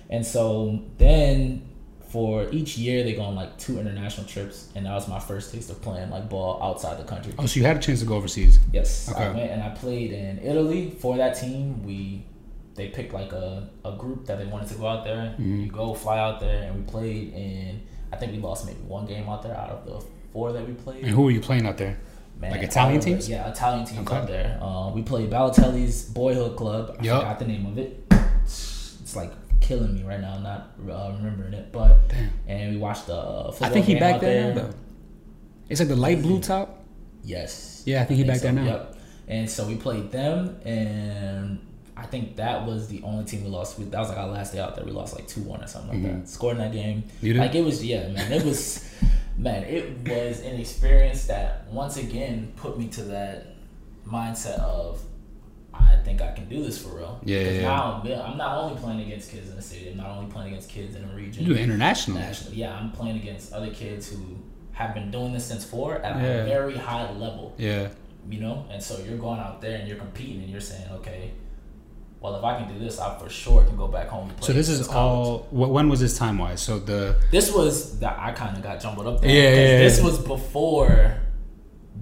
[0.10, 1.68] and so then
[2.10, 5.54] for each year they go on like two international trips, and that was my first
[5.54, 7.34] taste of playing like ball outside the country.
[7.38, 8.60] Oh, so you had a chance to go overseas.
[8.74, 11.84] Yes, I went and I played in Italy for that team.
[11.84, 12.26] We
[12.76, 15.36] they picked like a, a group that they wanted to go out there.
[15.40, 15.66] Mhm.
[15.66, 17.34] You go fly out there, and we played.
[17.34, 17.82] And
[18.12, 20.74] I think we lost maybe one game out there out of the four that we
[20.74, 21.04] played.
[21.04, 21.98] And who were you playing out there?
[22.42, 23.30] Man, Like Italian remember- teams?
[23.30, 24.16] Yeah, Italian teams Okay.
[24.16, 24.58] out there.
[24.62, 26.98] Uh, we played Balotelli's Boyhood Club.
[27.00, 27.22] I Yup.
[27.22, 28.04] forgot the name of it.
[28.44, 31.72] It's like killing me right now, not uh, remembering it.
[31.72, 32.30] But Damn.
[32.48, 34.70] and we watched the uh, football I think he back there now though.
[35.70, 36.84] It's like the light blue top.
[37.24, 37.84] Yes.
[37.86, 38.66] Yeah, I think he back there now.
[38.66, 38.98] Yep.
[39.28, 41.60] And so we played them, and
[41.96, 43.78] I think that was the only team we lost.
[43.78, 44.84] We, that was like our last day out there.
[44.84, 46.22] We lost like two one or something like Mhm.
[46.22, 46.30] that.
[46.30, 47.04] Scored in that game.
[47.22, 47.40] You did?
[47.40, 48.32] Like it was yeah, man.
[48.32, 48.84] It was
[49.42, 49.64] man.
[49.64, 53.56] It was an experience that once again put me to that
[54.08, 55.02] mindset of
[55.74, 57.20] I think I can do this for real.
[57.24, 59.90] Yeah, Because yeah, now I'm, I'm not only playing against kids in the city.
[59.90, 61.44] I'm not only playing against kids in a region.
[61.46, 62.20] You do it internationally.
[62.22, 64.20] Nationally, yeah, I'm playing against other kids who
[64.74, 66.24] have been doing this since four at Yeah.
[66.24, 67.88] a very high level, Yeah.
[68.30, 68.66] you know.
[68.70, 71.32] And so you're going out there and you're competing, and you're saying, okay,
[72.22, 74.30] well, if I can do this, I for sure can go back home.
[74.30, 75.48] And play So this is all.
[75.52, 76.62] When was this time wise?
[76.62, 79.30] So the This was that I kind of got jumbled up there.
[79.30, 81.20] Yeah, because yeah, This was before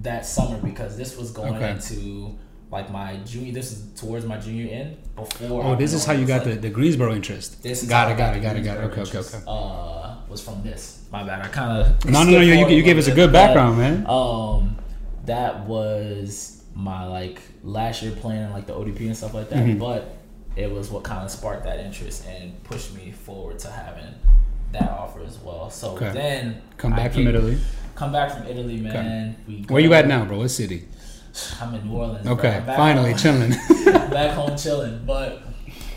[0.02, 1.70] that summer because this was going Okay.
[1.70, 2.38] into
[2.70, 3.52] like my junior.
[3.52, 5.64] This is towards my junior end before.
[5.64, 7.62] oh, this is how you got like, the, the Greensboro interest.
[7.62, 8.18] This got it.
[8.18, 8.40] Got it.
[8.40, 8.60] Got it.
[8.60, 8.80] Got it.
[8.90, 9.00] Okay.
[9.00, 9.18] Okay.
[9.18, 9.38] Okay.
[9.48, 11.06] Uh, was from this.
[11.10, 11.44] My bad.
[11.44, 12.40] I kind of No, no, no.
[12.40, 14.06] You, you, you gave us a good background, man.
[14.06, 14.76] Um,
[15.24, 19.58] that was my like last year playing in like the ODP and stuff like that.
[19.64, 19.78] Mhm.
[19.78, 20.16] But
[20.56, 24.14] it was what kind of sparked that interest and pushed me forward to having
[24.72, 25.70] that offer as well.
[25.70, 26.10] So Okay.
[26.12, 27.58] then Come back from Italy.
[27.94, 29.36] Come back from Italy, man.
[29.46, 30.38] We Where you at now, bro?
[30.38, 30.86] What city?
[31.60, 32.26] I'm in New Orleans.
[32.26, 33.18] Okay, finally home.
[33.18, 33.50] chilling.
[34.10, 35.02] back home chilling.
[35.06, 35.42] But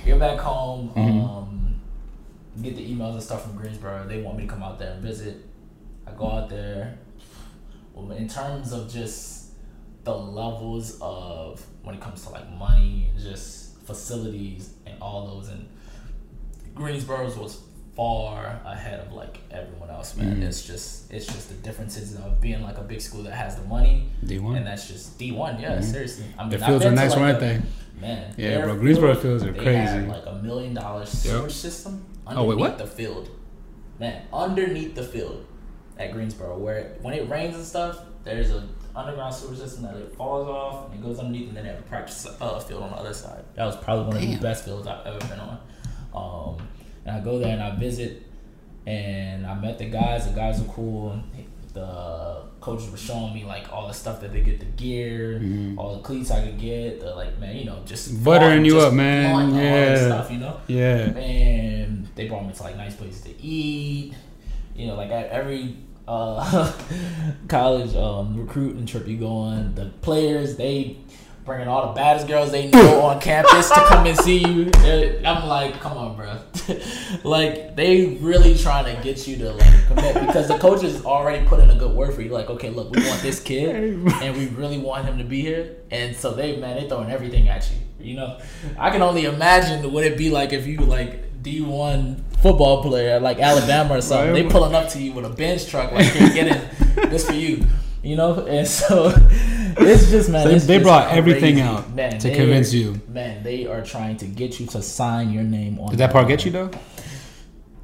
[0.05, 1.23] get back home, Mhm.
[1.29, 1.75] um,
[2.61, 4.05] get the emails and stuff from Greensboro.
[4.07, 5.37] They want me to come out there and visit.
[6.05, 6.95] I go out there.
[7.95, 9.42] Well, in terms of just
[10.03, 15.67] the levels of when it comes to like money, just facilities and all those, and
[16.75, 17.61] Greensboro's was
[17.95, 20.37] far ahead of like everyone else, man.
[20.37, 20.43] Mhm.
[20.43, 23.63] It's just it's just the differences of being like a big school that has the
[23.65, 24.55] money, D one.
[24.55, 25.59] and that's just D one.
[25.59, 25.83] Yeah, Mhm.
[25.83, 26.25] seriously.
[26.37, 27.61] I mean, I've fields are nice, like, a- they?
[28.01, 29.77] Man, Yeah, bro, Greensboro field, fields are crazy.
[29.77, 31.51] Had like a million dollar sewer Yep.
[31.51, 32.77] system Oh, underneath wait, what?
[32.79, 33.29] the field.
[33.99, 35.45] Man, underneath the field
[35.99, 38.63] at Greensboro, where when it rains and stuff, there's a
[38.95, 41.79] underground sewer system that it falls off and it goes underneath, and then they have
[41.79, 43.43] a practice uh, field on the other side.
[43.55, 45.59] That was probably one of the best fields I've ever been on.
[46.13, 46.67] Um,
[47.05, 48.23] and I go there and I visit,
[48.85, 50.27] and I met the guys.
[50.27, 51.19] The guys are cool.
[51.73, 55.75] The coaches were showing me like all the stuff that they get, the gear, Mhm.
[55.77, 56.99] all the cleats I could get.
[56.99, 59.55] The like, man, you know, just Buttering you just up, man.
[59.55, 59.95] Yeah.
[60.05, 60.57] stuff, you know.
[60.67, 61.17] Yeah.
[61.17, 64.13] And they brought me to like nice places to eat.
[64.75, 65.77] You know, like at every
[66.07, 66.71] uh,
[67.47, 70.97] college um, recruiting trip you go on, the players they
[71.45, 74.65] bringing all the baddest girls they know on campus to come and see you.
[74.65, 76.37] They're- I'm like, come on, bro.
[77.29, 81.45] like they really trying to get you to like commit because the coach is already
[81.45, 82.29] putting a good word for you.
[82.29, 85.75] Like, okay, look, we want this kid and we really want him to be here.
[85.91, 87.77] And so they man, they throwing everything at you.
[88.11, 88.39] You know,
[88.77, 93.19] I can only imagine what it'd be like if you like D one football player
[93.19, 94.33] like Alabama or something.
[94.33, 94.43] Right.
[94.43, 97.33] They pulling up to you with a bench truck like, here, get in, this for
[97.33, 97.65] you.
[98.01, 99.13] You know, and so
[99.77, 100.47] it's just man.
[100.47, 102.99] They- it's they just brought everything out man, to convince you.
[103.07, 105.91] Man, they are trying to get you to sign your name on.
[105.91, 106.71] Did that part get you though?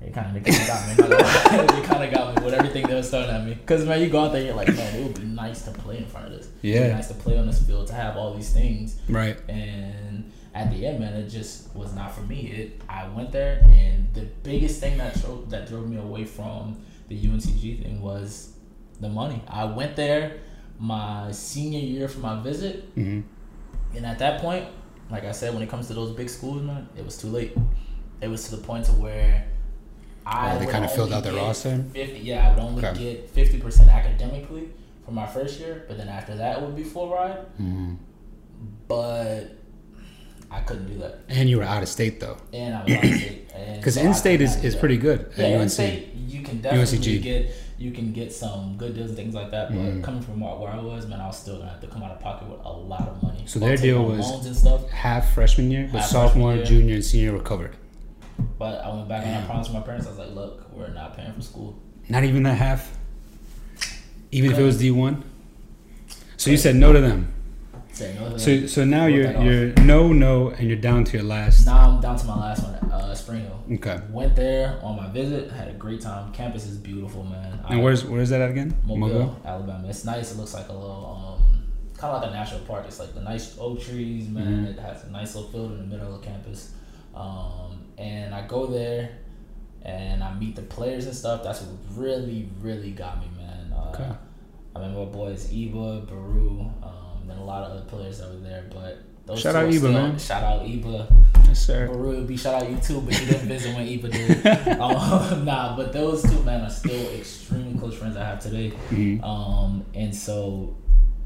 [0.01, 0.51] It kind of got me.
[0.51, 3.53] it kind of got me with everything they was throwing at me.
[3.53, 5.97] Because man, you go out there, you're like, man, it would be nice to play
[5.97, 6.47] in front of this.
[6.47, 6.93] It would be Yeah.
[6.93, 8.99] nice to play on this field to have all these things.
[9.09, 9.37] Right.
[9.49, 12.47] And at the end, man, it just was not for me.
[12.51, 12.81] It.
[12.89, 17.15] I went there, and the biggest thing that drove that drove me away from the
[17.15, 18.53] UNCG thing was
[18.99, 19.41] the money.
[19.47, 20.39] I went there
[20.79, 23.21] my senior year for my visit, hmm
[23.95, 24.65] and at that point,
[25.09, 27.55] like I said, when it comes to those big schools, man, it was too late.
[28.21, 29.45] It was to the point to where
[30.25, 31.83] I Oh, they would kinda filled out their roster?
[31.93, 32.97] Fifty, yeah, I would only Okay.
[32.99, 34.69] get fifty percent academically
[35.05, 37.37] for my first year, but then after that it would be full ride.
[37.57, 37.95] hmm
[38.87, 39.57] But
[40.51, 43.03] I couldn't do that, And you were out of state though, and I was out
[43.03, 43.47] of state.
[43.77, 45.69] because so in-state is, is pretty good Yeah, at in UNC.
[45.71, 47.21] state you can definitely UNCG.
[47.21, 49.69] get you can get some good deals and things like that.
[49.69, 50.03] But Mhm.
[50.03, 52.19] coming from where I was, man, I was still gonna have to come out of
[52.19, 53.43] pocket with a lot of money.
[53.45, 54.89] So their deal was-.
[54.91, 56.65] Half freshman year, but Half sophomore, year.
[56.65, 57.77] junior, and senior were covered.
[58.57, 59.45] But I went back and I Damn.
[59.47, 61.79] promised my parents, I was like, look, we're not paying for school.
[62.09, 62.97] Not even that half.
[64.31, 65.23] Even if it was D one.
[66.35, 67.31] So you said no to them.
[67.99, 68.37] Say no.
[68.37, 71.65] So so now you're you're no no and you're down to your last.
[71.65, 73.59] now I'm down to my last one, uh, Spring Hill.
[73.75, 73.99] Okay.
[74.09, 76.31] Went there on my visit, had a great time.
[76.31, 77.59] Campus is beautiful, man.
[77.67, 78.75] And I- where's where's that at again?
[78.85, 79.87] Mobile, Alabama.
[79.89, 80.31] It's nice.
[80.31, 81.63] It looks like a little, um,
[81.97, 82.85] kind of like a national park.
[82.87, 84.65] It's like the nice oak trees, man.
[84.65, 84.69] Mhm.
[84.73, 86.71] It has a nice little field in the middle of campus.
[87.13, 89.09] Um, and I go there
[89.83, 91.43] and I meet the players and stuff.
[91.43, 93.73] That's what really, really got me, man.
[93.73, 94.11] Uh, Okay.
[94.75, 98.65] I remember boys Eba, Baru, um, and a lot of other players that were there.
[98.73, 100.17] But those Shout out Eba, still- man.
[100.19, 101.07] Shout out Eba.
[101.47, 101.87] Yes, sir.
[101.87, 104.79] Baru would be shout out you too, but you didn't visit when Eba did.
[104.79, 108.71] um, nah, but those two men are still extremely close friends I have today.
[108.89, 109.23] Mhm.
[109.23, 110.75] Um, and so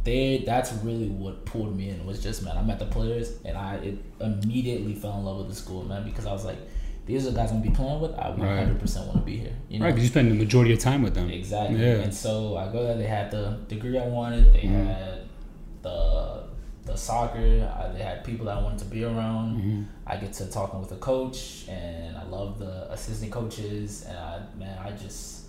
[0.04, 3.58] they that's really what pulled me in was just man, I met the players and
[3.58, 6.58] I it immediately fell in love with the school, man, because I was like,
[7.06, 8.12] these are the guys I'm gonna be playing with.
[8.14, 9.54] I 100 percent want to be here.
[9.70, 11.30] You know, Right, 'cause you spend the majority of time with them.
[11.30, 11.80] Exactly.
[11.82, 11.96] Yeah.
[11.96, 12.98] And so I go there.
[12.98, 14.54] They had the degree I wanted.
[14.54, 14.86] They Mhm.
[14.88, 15.20] had
[15.84, 16.44] the
[16.86, 17.40] the soccer.
[17.80, 19.62] I, they had people that I wanted to be around.
[19.62, 19.86] Mhm.
[20.08, 24.06] I get to talking with the coach, and I love the assistant coaches.
[24.08, 25.46] And I, man, I just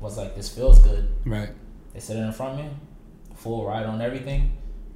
[0.00, 1.08] was like, this feels good.
[1.24, 1.50] Right.
[1.92, 2.70] They sit in front of me,
[3.34, 4.52] full ride on everything.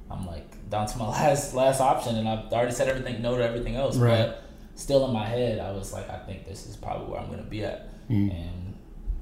[0.09, 3.43] I'm like down to my last last option, and I've already said everything, no to
[3.43, 3.97] everything else.
[3.97, 4.27] Right.
[4.27, 4.43] But
[4.75, 7.43] still in my head, I was like, I think this is probably where I'm gonna
[7.43, 8.31] be at, Mhm.
[8.31, 8.75] and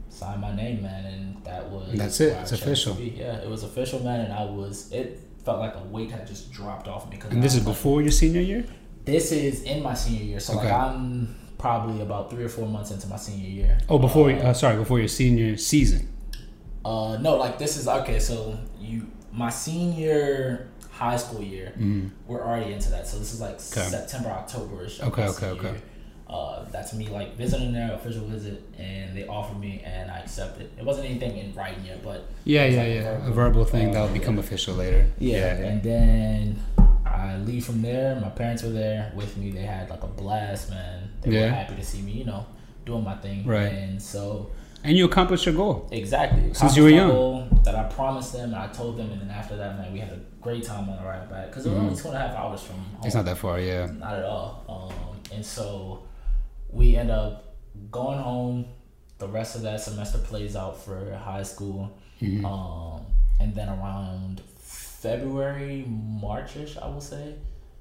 [0.10, 1.06] sign my name, man.
[1.06, 2.34] And that was And that's it.
[2.42, 2.96] It's official.
[3.00, 4.22] Yeah, it was official, man.
[4.22, 4.92] And I was.
[4.92, 7.32] It felt like a weight had just dropped off me because.
[7.32, 8.66] And this is before your senior year.
[9.06, 10.64] This is in my senior year, so Okay.
[10.70, 13.78] like I'm probably about three or four months into my senior year.
[13.90, 16.08] Oh, before Uh, uh, sorry, before your senior season.
[16.86, 18.20] Uh, no, like this is okay.
[18.20, 22.12] So you, my senior high school year, Mhm.
[22.28, 23.08] we're already into that.
[23.08, 23.90] So this is like Okay.
[23.90, 25.02] September, October ish.
[25.02, 25.74] Okay, okay, okay.
[26.34, 30.70] Uh, that's me like visiting their official visit, and they offered me, and I accepted.
[30.80, 33.04] It wasn't anything in writing yet, but Yeah, yeah, like a yeah.
[33.04, 34.14] verbal- A verbal thing uh, that'll yeah.
[34.20, 35.06] become official later.
[35.20, 36.60] Yeah, and then
[37.06, 38.16] I leave from there.
[38.20, 39.52] My parents were there with me.
[39.52, 41.10] They had like a blast, man.
[41.22, 41.42] They Yeah.
[41.42, 42.46] were happy to see me, you know,
[42.86, 43.46] doing my thing.
[43.46, 43.72] Right.
[43.72, 44.50] And so
[44.84, 45.88] And you accomplished your goal.
[45.92, 47.10] exactly Since you were young.
[47.12, 50.00] goal That I promised them, and I told them, and then after that, man, we
[50.00, 52.20] had a great time on the ride back because it was only two and a
[52.20, 52.86] half hours from home.
[52.96, 53.06] Mm-hmm.
[53.06, 53.86] It's not that far, yeah.
[53.86, 54.50] Not at all.
[54.68, 56.04] Um, and so
[56.74, 57.56] we end up
[57.92, 58.66] going home.
[59.20, 61.98] The rest of that semester plays out for high school.
[62.22, 62.46] Mm-hmm.
[62.46, 63.06] Um,
[63.40, 67.36] and then around February, Marchish, I will say,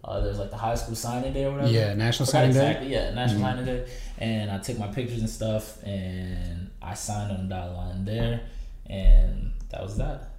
[0.05, 1.71] uh, there's like the high school signing day or whatever.
[1.73, 2.67] Yeah, National Signing Day.
[2.71, 3.43] exactly, Yeah, National Mhm.
[3.45, 3.87] Signing Day.
[4.19, 8.41] And I took my pictures and stuff, and I signed on the dotted line there,
[8.87, 10.31] and that was that.